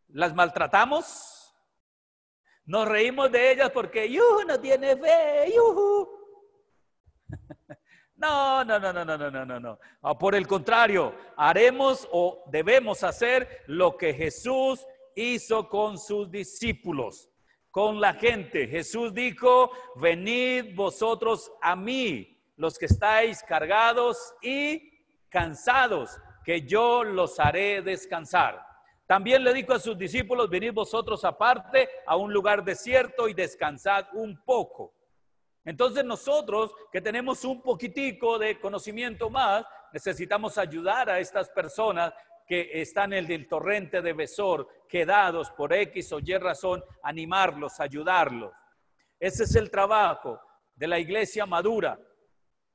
[0.09, 1.32] ¿Las maltratamos?
[2.65, 6.09] Nos reímos de ellas porque yuhu, no tiene fe, yuhu.
[8.15, 9.79] No, no, no, no, no, no, no, no.
[10.01, 17.29] Ah, por el contrario, haremos o debemos hacer lo que Jesús hizo con sus discípulos,
[17.73, 18.69] con la gente.
[18.69, 27.41] Jesús dijo, venid vosotros a mí, los que estáis cargados y cansados, que yo los
[27.41, 28.65] haré descansar.
[29.13, 34.07] También le dijo a sus discípulos, venid vosotros aparte a un lugar desierto y descansad
[34.15, 34.95] un poco.
[35.67, 42.15] Entonces nosotros que tenemos un poquitico de conocimiento más, necesitamos ayudar a estas personas
[42.47, 48.51] que están en el torrente de Besor, quedados por X o Y razón, animarlos, ayudarlos.
[49.21, 50.41] Ese es el trabajo
[50.75, 52.01] de la iglesia madura,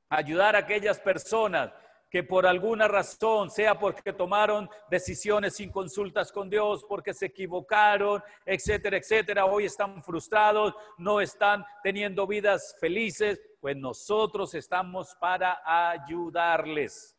[0.08, 1.72] ayudar a aquellas personas
[2.10, 8.22] que por alguna razón, sea porque tomaron decisiones sin consultas con Dios, porque se equivocaron,
[8.46, 17.14] etcétera, etcétera, hoy están frustrados, no están teniendo vidas felices, pues nosotros estamos para ayudarles.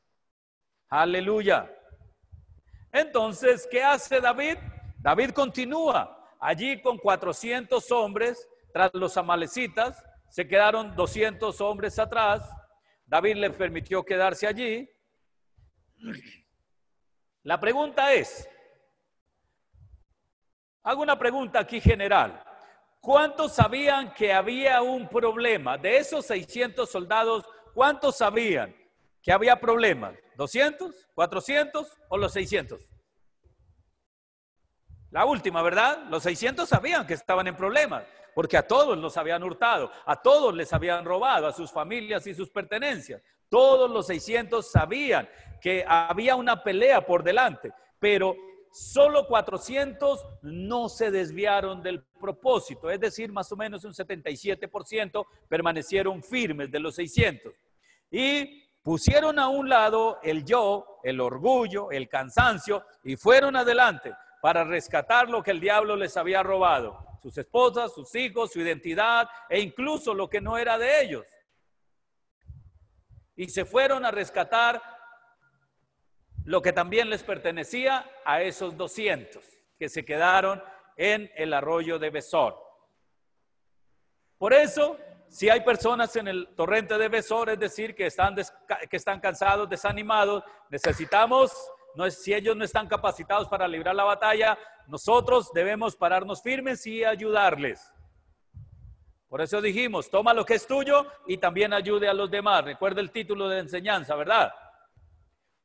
[0.89, 1.71] Aleluya.
[2.91, 4.57] Entonces, ¿qué hace David?
[4.97, 12.49] David continúa allí con 400 hombres tras los amalecitas, se quedaron 200 hombres atrás
[13.09, 14.89] David le permitió quedarse allí.
[17.43, 18.47] La pregunta es,
[20.83, 22.43] Hago una pregunta aquí general.
[23.01, 25.77] ¿Cuántos sabían que había un problema?
[25.77, 28.75] De esos 600 soldados, ¿cuántos sabían
[29.21, 30.15] que había problemas?
[30.37, 30.93] ¿200?
[31.15, 32.89] ¿400 o los 600?
[35.11, 36.05] La última, ¿verdad?
[36.09, 38.03] Los 600 sabían que estaban en problemas,
[38.39, 42.33] porque a todos los habían hurtado, a todos les habían robado, a sus familias y
[42.33, 43.21] sus pertenencias.
[43.49, 45.27] Todos los 600 sabían
[45.59, 48.37] que había una pelea por delante, pero
[48.71, 56.23] solo 400 no se desviaron del propósito, es decir, más o menos un 77% permanecieron
[56.23, 57.51] firmes de los 600.
[58.09, 64.63] Y pusieron a un lado el yo, el orgullo, el cansancio y fueron adelante para
[64.63, 69.59] rescatar lo que el diablo les había robado, sus esposas, sus hijos, su identidad e
[69.59, 71.25] incluso lo que no era de ellos.
[73.35, 74.81] Y se fueron a rescatar
[76.45, 79.43] lo que también les pertenecía a esos 200
[79.77, 80.61] que se quedaron
[80.97, 82.57] en el arroyo de Besor.
[84.37, 84.97] Por eso,
[85.29, 89.69] si hay personas en el torrente de Besor, es decir, que están, que están cansados,
[89.69, 91.51] desanimados, necesitamos
[92.09, 97.93] si ellos no están capacitados para librar la batalla, nosotros debemos pararnos firmes y ayudarles.
[99.27, 102.63] Por eso dijimos, toma lo que es tuyo y también ayude a los demás.
[102.63, 104.51] Recuerda el título de enseñanza, ¿verdad?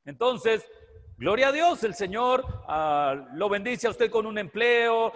[0.04, 0.70] Entonces,
[1.16, 5.14] gloria a Dios, el Señor ah, lo bendice a usted con un empleo,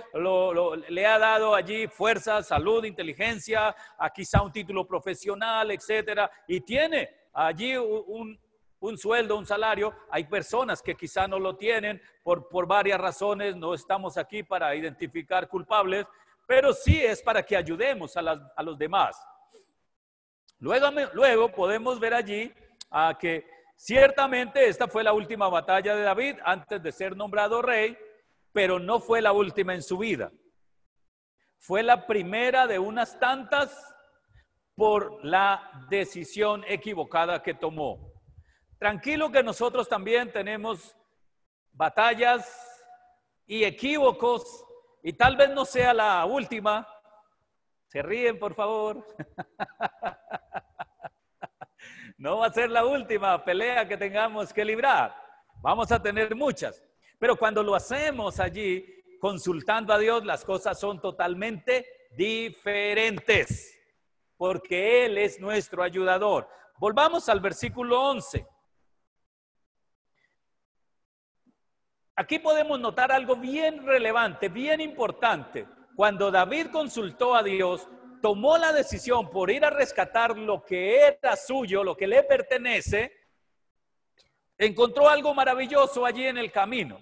[0.89, 7.11] le ha dado allí fuerza, salud, inteligencia, a quizá un título profesional, etcétera, y tiene
[7.35, 8.41] allí un,
[8.81, 9.95] un sueldo, un salario.
[10.11, 14.75] Hay personas que quizá no lo tienen por, por varias razones, no estamos aquí para
[14.75, 16.07] identificar culpables,
[16.47, 18.21] pero sí es para que ayudemos a,
[18.57, 19.17] a los demás.
[20.59, 22.53] Luego, luego podemos ver allí
[22.91, 27.97] a que ciertamente esta fue la última batalla de David antes de ser nombrado rey,
[28.53, 30.33] pero no fue la última en su vida.
[31.59, 33.95] Fue la primera de unas tantas
[34.75, 38.08] por la decisión equivocada que tomó.
[38.79, 40.97] Tranquilo que nosotros también tenemos
[41.73, 42.49] batallas
[43.47, 44.65] y equívocos
[45.03, 46.87] y tal vez no sea la última.
[47.87, 49.05] Se ríen, por favor.
[52.21, 55.15] No va a ser la última pelea que tengamos que librar.
[55.63, 56.83] Vamos a tener muchas.
[57.17, 58.85] Pero cuando lo hacemos allí,
[59.21, 63.73] consultando a Dios, las cosas son totalmente diferentes,
[64.37, 66.49] porque Él es nuestro ayudador.
[66.79, 68.45] Volvamos al versículo 11.
[72.21, 75.69] Aquí podemos notar algo bien relevante, bien importante.
[75.95, 77.87] Cuando David consultó a Dios,
[78.21, 83.13] tomó la decisión por ir a rescatar lo que era suyo, lo que le pertenece,
[84.59, 87.01] encontró algo maravilloso allí en el camino.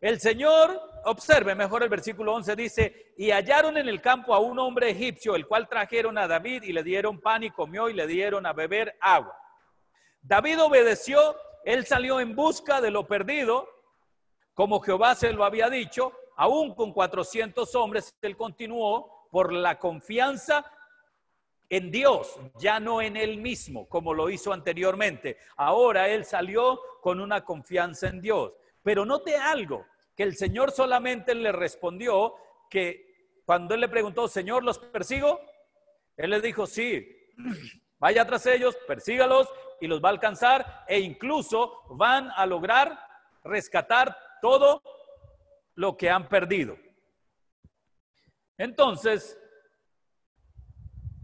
[0.00, 4.58] El Señor, observe mejor el versículo 11, dice, y hallaron en el campo a un
[4.58, 8.06] hombre egipcio, el cual trajeron a David y le dieron pan y comió y le
[8.06, 9.36] dieron a beber agua.
[10.22, 11.36] David obedeció,
[11.66, 13.68] él salió en busca de lo perdido,
[14.58, 20.68] como Jehová se lo había dicho, aún con 400 hombres, él continuó por la confianza
[21.68, 25.36] en Dios, ya no en él mismo, como lo hizo anteriormente.
[25.58, 28.52] Ahora él salió con una confianza en Dios.
[28.82, 29.86] Pero note algo,
[30.16, 32.34] que el Señor solamente le respondió
[32.68, 35.40] que cuando él le preguntó, Señor, ¿los persigo?
[36.16, 37.06] Él le dijo, sí,
[38.00, 39.48] vaya tras ellos, persígalos
[39.80, 42.98] y los va a alcanzar e incluso van a lograr
[43.44, 44.82] rescatar todo
[45.74, 46.76] lo que han perdido.
[48.56, 49.38] Entonces,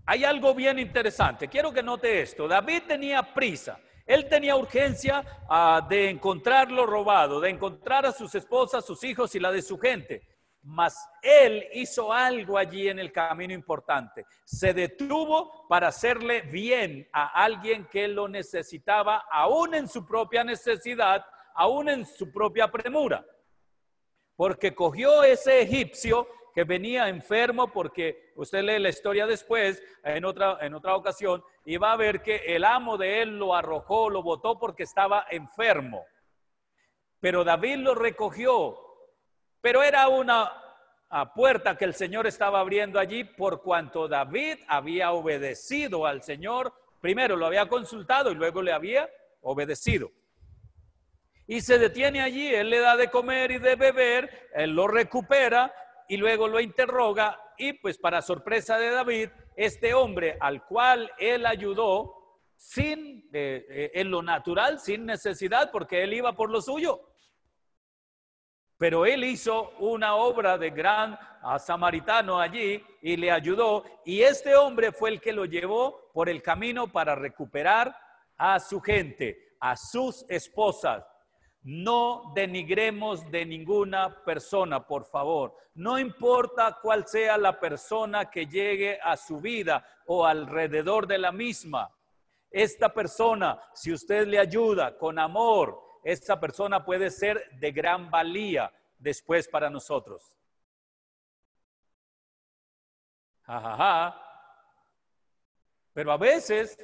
[0.07, 1.49] hay algo bien interesante.
[1.49, 2.47] Quiero que note esto.
[2.47, 3.81] David tenía prisa.
[4.07, 9.35] Él tenía urgencia ah, de encontrar lo robado, de encontrar a sus esposas, sus hijos
[9.35, 10.23] y la de su gente.
[10.63, 14.27] Mas él hizo algo allí en el camino importante.
[14.45, 21.25] Se detuvo para hacerle bien a alguien que lo necesitaba, aún en su propia necesidad,
[21.55, 23.25] aún en su propia premura,
[24.37, 30.59] porque cogió ese egipcio que venía enfermo, porque usted lee la historia después, en otra,
[30.61, 34.23] en otra ocasión, y va a ver que el amo de él lo arrojó, lo
[34.23, 36.05] botó porque estaba enfermo.
[37.19, 38.77] Pero David lo recogió,
[39.61, 40.53] pero era una
[41.35, 46.73] puerta que el Señor estaba abriendo allí por cuanto David había obedecido al Señor.
[47.01, 49.09] Primero lo había consultado y luego le había
[49.41, 50.11] obedecido
[51.47, 55.73] y se detiene allí, él le da de comer y de beber, él lo recupera
[56.09, 61.47] y luego lo interroga y pues para sorpresa de David, este hombre al cual él
[61.47, 67.01] ayudó sin, eh, eh, en lo natural, sin necesidad, porque él iba por lo suyo.
[68.79, 71.19] Pero él hizo una obra de gran
[71.59, 73.85] samaritano allí y le ayudó.
[74.05, 77.97] Y este hombre fue el que lo llevó por el camino para recuperar
[78.37, 81.05] a su gente, a sus esposas.
[81.65, 85.57] No denigremos de ninguna persona, por favor.
[85.75, 91.33] No importa cuál sea la persona que llegue a su vida o alrededor de la
[91.33, 91.91] misma.
[92.51, 98.71] Esta persona, si usted le ayuda con amor, esta persona puede ser de gran valía
[98.99, 100.37] después para nosotros.
[105.95, 106.79] Pero a veces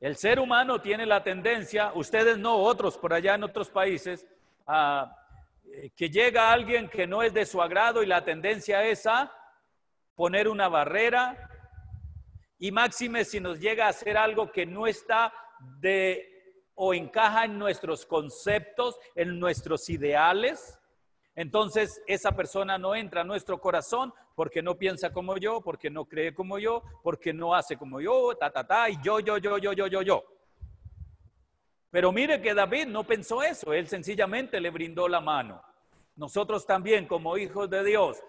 [0.00, 4.26] el ser humano tiene la tendencia, ustedes no, otros por allá en otros países,
[4.68, 9.32] eh, que llega alguien que no es de su agrado y la tendencia es a
[10.14, 11.50] poner una barrera,
[12.58, 15.32] y máxime si nos llega a hacer algo que no está
[15.78, 16.32] de
[16.74, 20.78] o encaja en nuestros conceptos, en nuestros ideales,
[21.36, 26.06] entonces esa persona no entra a nuestro corazón porque no piensa como yo, porque no
[26.06, 29.58] cree como yo, porque no hace como yo, ta, ta, ta, y yo, yo, yo,
[29.58, 30.24] yo, yo, yo, yo.
[31.90, 35.62] Pero mire que David no pensó eso, él sencillamente le brindó la mano.
[36.16, 38.20] Nosotros también como hijos de Dios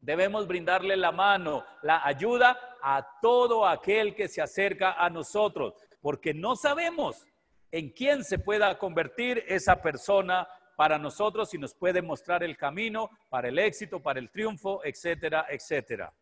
[0.00, 6.32] Debemos brindarle la mano, la ayuda a todo aquel que se acerca a nosotros, porque
[6.34, 7.26] no sabemos
[7.72, 10.46] en quién se pueda convertir esa persona
[10.76, 15.46] para nosotros y nos puede mostrar el camino para el éxito, para el triunfo, etcétera,
[15.48, 16.12] etcétera.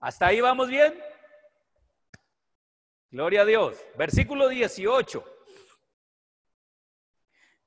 [0.00, 0.98] ¿Hasta ahí vamos bien?
[3.10, 3.78] Gloria a Dios.
[3.96, 5.24] Versículo 18.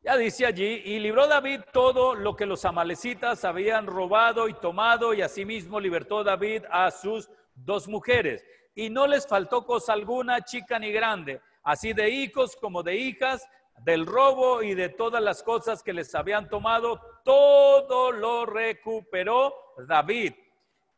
[0.04, 5.14] Ya dice allí, y libró David todo lo que los amalecitas habían robado y tomado,
[5.14, 8.44] y asimismo libertó David a sus dos mujeres.
[8.74, 13.48] Y no les faltó cosa alguna, chica ni grande, así de hijos como de hijas,
[13.84, 19.54] del robo y de todas las cosas que les habían tomado, todo lo recuperó
[19.88, 20.34] David.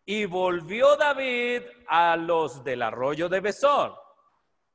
[0.06, 4.04] Y volvió David a los del arroyo de Besor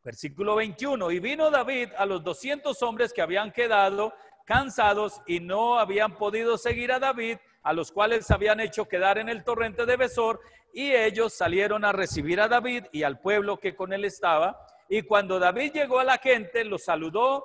[0.08, 1.10] Versículo 21.
[1.10, 4.14] Y vino David a los 200 hombres que habían quedado
[4.46, 9.28] cansados y no habían podido seguir a David, a los cuales habían hecho quedar en
[9.28, 10.40] el torrente de Besor,
[10.72, 14.58] y ellos salieron a recibir a David y al pueblo que con él estaba.
[14.88, 17.44] Y cuando David llegó a la gente, los saludó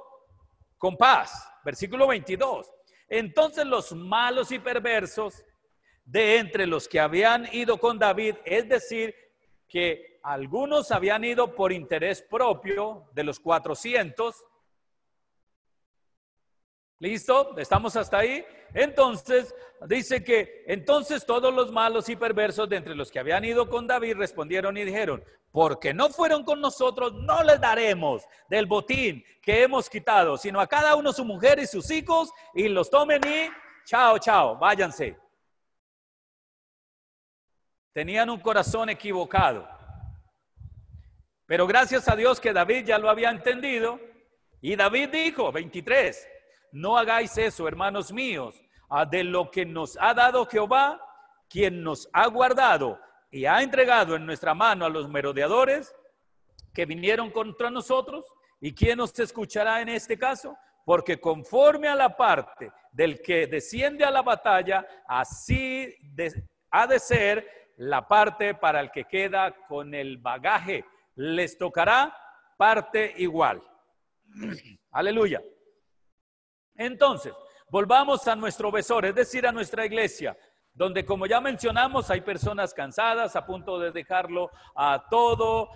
[0.83, 1.49] con paz.
[1.63, 2.69] Versículo 22.
[3.07, 5.45] Entonces los malos y perversos
[6.03, 9.15] de entre los que habían ido con David, es decir,
[9.69, 14.35] que algunos habían ido por interés propio de los 400.
[16.99, 17.57] ¿Listo?
[17.57, 18.45] ¿Estamos hasta ahí?
[18.73, 19.53] Entonces,
[19.87, 23.85] dice que entonces todos los malos y perversos de entre los que habían ido con
[23.85, 29.61] David respondieron y dijeron, porque no fueron con nosotros, no les daremos del botín que
[29.63, 33.49] hemos quitado, sino a cada uno su mujer y sus hijos, y los tomen y
[33.85, 35.15] chao, chao, váyanse.
[37.93, 39.69] Tenían un corazón equivocado.
[41.45, 43.99] Pero gracias a Dios que David ya lo había entendido.
[44.61, 46.27] Y David dijo, 23,
[46.73, 48.59] no hagáis eso, hermanos míos,
[49.11, 50.99] de lo que nos ha dado Jehová,
[51.47, 52.99] quien nos ha guardado
[53.29, 55.95] y ha entregado en nuestra mano a los merodeadores
[56.73, 58.25] que vinieron contra nosotros.
[58.59, 60.57] ¿Y quién nos escuchará en este caso?
[60.83, 65.95] Porque conforme a la parte del que desciende a la batalla, así
[66.71, 67.47] ha de ser
[67.77, 70.83] la parte para el que queda con el bagaje
[71.15, 72.15] les tocará
[72.57, 73.61] parte igual.
[74.91, 75.39] Aleluya.
[76.75, 77.33] Entonces,
[77.69, 80.37] volvamos a nuestro besor, es decir, a nuestra iglesia,
[80.73, 85.69] donde como ya mencionamos hay personas cansadas a punto de dejarlo a todo,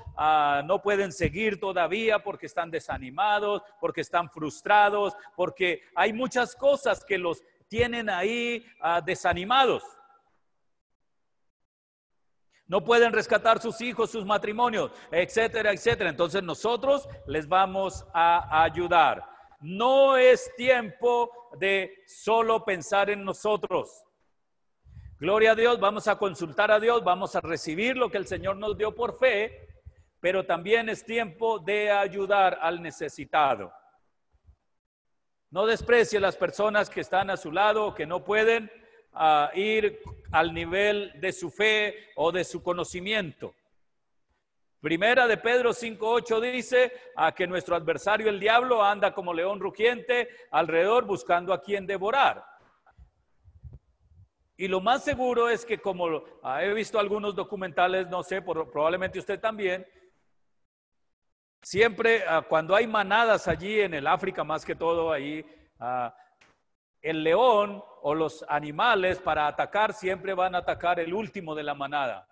[0.66, 7.18] no pueden seguir todavía porque están desanimados, porque están frustrados, porque hay muchas cosas que
[7.18, 9.84] los tienen ahí ah, desanimados
[12.68, 16.10] no pueden rescatar sus hijos, sus matrimonios, etcétera, etcétera.
[16.10, 19.37] Entonces nosotros les vamos a ayudar.
[19.60, 24.04] No es tiempo de solo pensar en nosotros.
[25.20, 28.58] Gloria a Dios, vamos a consultar a Dios, vamos a recibir lo que el Señor
[28.58, 29.68] nos dio por fe,
[30.20, 33.74] pero también es tiempo de ayudar al necesitado.
[35.50, 38.70] No desprecie a las personas que están a su lado o que no pueden
[39.14, 40.00] a ir
[40.32, 43.56] al nivel de su fe o de su conocimiento.
[44.80, 50.30] Primera de Pedro 5.8 dice a que nuestro adversario el diablo anda como león rugiente
[50.52, 52.46] alrededor buscando a quien devorar.
[54.56, 59.20] Y lo más seguro es que como ah, he visto algunos documentales, no sé, probablemente
[59.20, 59.86] usted también,
[61.62, 65.44] siempre ah, cuando hay manadas allí en el África, más que todo ahí,
[65.80, 66.16] ah,
[67.02, 71.74] el león o los animales para atacar siempre van a atacar el último de la
[71.74, 72.28] manada.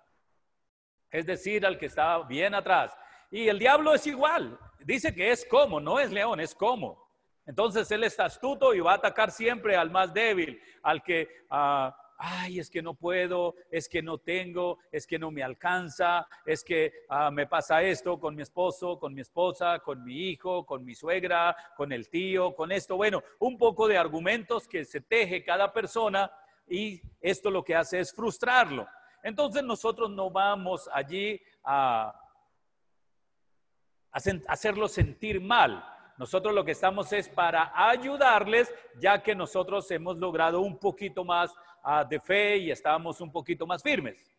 [1.15, 2.91] Es decir, al que está bien atrás.
[3.31, 4.59] Y el diablo es igual.
[4.79, 7.09] Dice que es como, no es león, es como.
[7.45, 11.95] Entonces él está astuto y va a atacar siempre al más débil, al que ah,
[12.17, 16.65] ay, es que no puedo, es que no tengo, es que no me alcanza, es
[16.65, 20.83] que ah, me pasa esto con mi esposo, con mi esposa, con mi hijo, con
[20.83, 22.97] mi suegra, con el tío, con esto.
[22.97, 26.29] Bueno, un poco de argumentos que se teje cada persona
[26.67, 28.85] y esto lo que hace es frustrarlo.
[29.25, 32.13] Entonces nosotros no vamos allí a
[34.11, 35.83] hacerlo sentir mal.
[36.19, 41.51] Nosotros lo que estamos es para ayudarles, ya que nosotros hemos logrado un poquito más
[42.07, 44.31] de fe y estamos un poquito más firmes.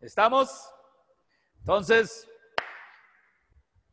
[0.00, 0.68] ¿Estamos?
[1.60, 2.28] Entonces,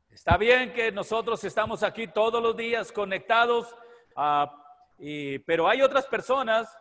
[0.10, 3.76] está bien que nosotros estamos aquí todos los días conectados,
[4.16, 4.52] ah,
[5.46, 6.76] pero hay otras personas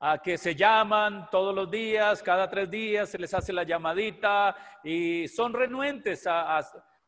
[0.00, 4.54] a que se llaman todos los días, cada tres días se les hace la llamadita
[4.82, 6.58] y son renuentes a,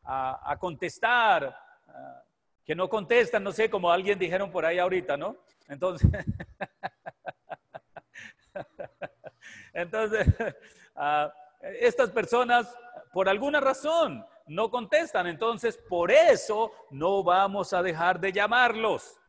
[0.03, 1.57] a contestar,
[1.87, 2.23] ah,
[2.65, 5.37] que no contestan, no sé, como alguien dijeron por ahí ahorita, ¿no?
[5.67, 6.09] Entonces,
[9.73, 10.27] entonces
[10.95, 11.31] ah,
[11.61, 12.73] estas personas,
[13.13, 15.27] por alguna razón, no contestan.
[15.27, 19.19] Entonces, por eso no vamos a dejar de llamarlos.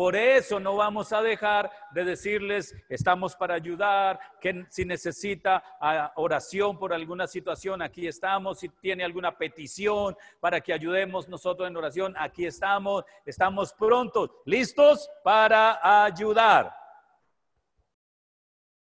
[0.00, 6.10] Por eso no vamos a dejar de decirles, estamos para ayudar, que si necesita ah,
[6.16, 11.76] oración por alguna situación, aquí estamos, si tiene alguna petición para que ayudemos nosotros en
[11.76, 16.74] oración, aquí estamos, estamos prontos, listos para ayudar.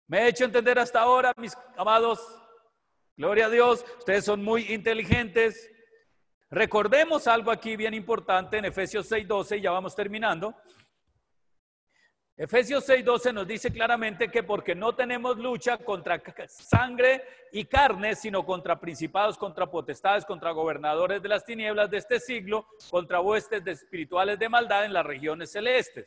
[0.09, 2.21] ¿Me he hecho entender hasta ahora, mis amados?
[3.17, 5.71] Gloria a Dios, ustedes son muy inteligentes.
[6.51, 10.55] Recordemos algo aquí bien importante en Efesios 6:12, ya vamos terminando.
[12.39, 18.47] Efesios 6:12 nos dice claramente que porque no tenemos lucha contra sangre y carne, sino
[18.47, 23.73] contra principados, contra potestades, contra gobernadores de las tinieblas de este siglo, contra huestes de
[23.73, 26.07] espirituales de maldad en las regiones celestes.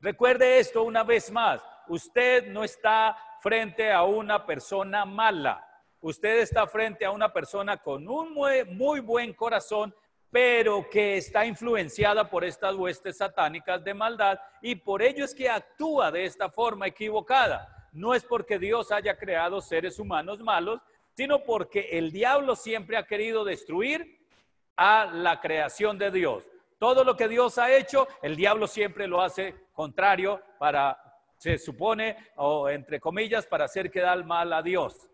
[0.00, 5.68] Recuerde esto una vez más, usted no está frente a una persona mala,
[6.00, 9.94] usted está frente a una persona con un muy, muy buen corazón
[10.30, 15.48] pero que está influenciada por estas huestes satánicas de maldad y por ello es que
[15.48, 17.88] actúa de esta forma equivocada.
[17.92, 20.80] No es porque Dios haya creado seres humanos malos,
[21.16, 24.20] sino porque el diablo siempre ha querido destruir
[24.76, 26.48] a la creación de Dios.
[26.78, 30.96] Todo lo que Dios ha hecho, el diablo siempre lo hace contrario para,
[31.36, 35.10] se supone, o entre comillas, para hacer quedar mal a Dios.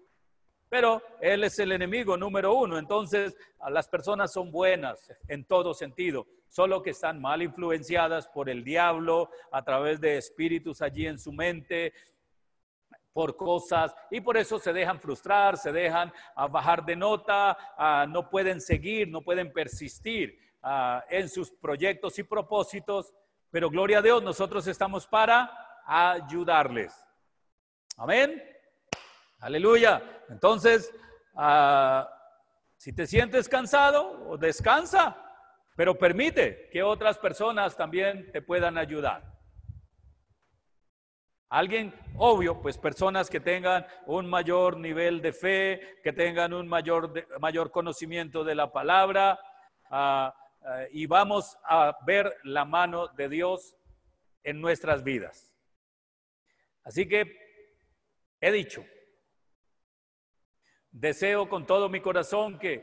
[0.68, 2.78] Pero Él es el enemigo número uno.
[2.78, 3.36] Entonces,
[3.68, 9.30] las personas son buenas en todo sentido, solo que están mal influenciadas por el diablo
[9.52, 11.92] a través de espíritus allí en su mente,
[13.12, 16.12] por cosas y por eso se dejan frustrar, se dejan
[16.50, 20.38] bajar de nota, no pueden seguir, no pueden persistir
[21.08, 23.14] en sus proyectos y propósitos.
[23.50, 25.50] Pero gloria a Dios, nosotros estamos para
[25.86, 26.92] ayudarles.
[27.96, 28.55] Amén.
[29.38, 30.02] Aleluya.
[30.28, 30.92] Entonces,
[31.34, 32.08] ah,
[32.76, 35.16] si te sientes cansado, descansa,
[35.76, 39.36] pero permite que otras personas también te puedan ayudar.
[41.48, 47.12] Alguien, obvio, pues personas que tengan un mayor nivel de fe, que tengan un mayor,
[47.38, 49.38] mayor conocimiento de la palabra,
[49.90, 53.76] ah, ah, y vamos a ver la mano de Dios
[54.42, 55.54] en nuestras vidas.
[56.82, 57.36] Así que
[58.40, 58.84] he dicho,
[60.98, 62.82] Deseo con todo mi corazón que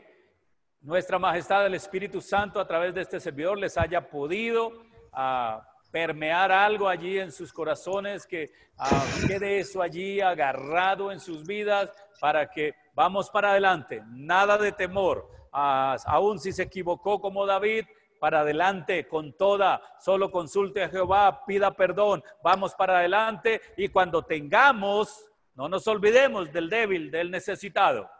[0.82, 4.70] nuestra majestad el Espíritu Santo a través de este servidor les haya podido
[5.12, 11.44] ah, permear algo allí en sus corazones, que ah, quede eso allí agarrado en sus
[11.44, 11.90] vidas
[12.20, 14.04] para que vamos para adelante.
[14.10, 17.84] Nada de temor, uh, aun si se equivocó como David,
[18.20, 24.22] para adelante con toda, solo consulte a Jehová, pida perdón, vamos para adelante y cuando
[24.22, 28.10] tengamos no nos olvidemos del débil, del necesitado.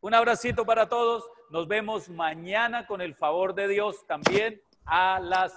[0.00, 1.28] Un abracito para todos.
[1.50, 5.52] Nos vemos mañana con el favor de Dios también a las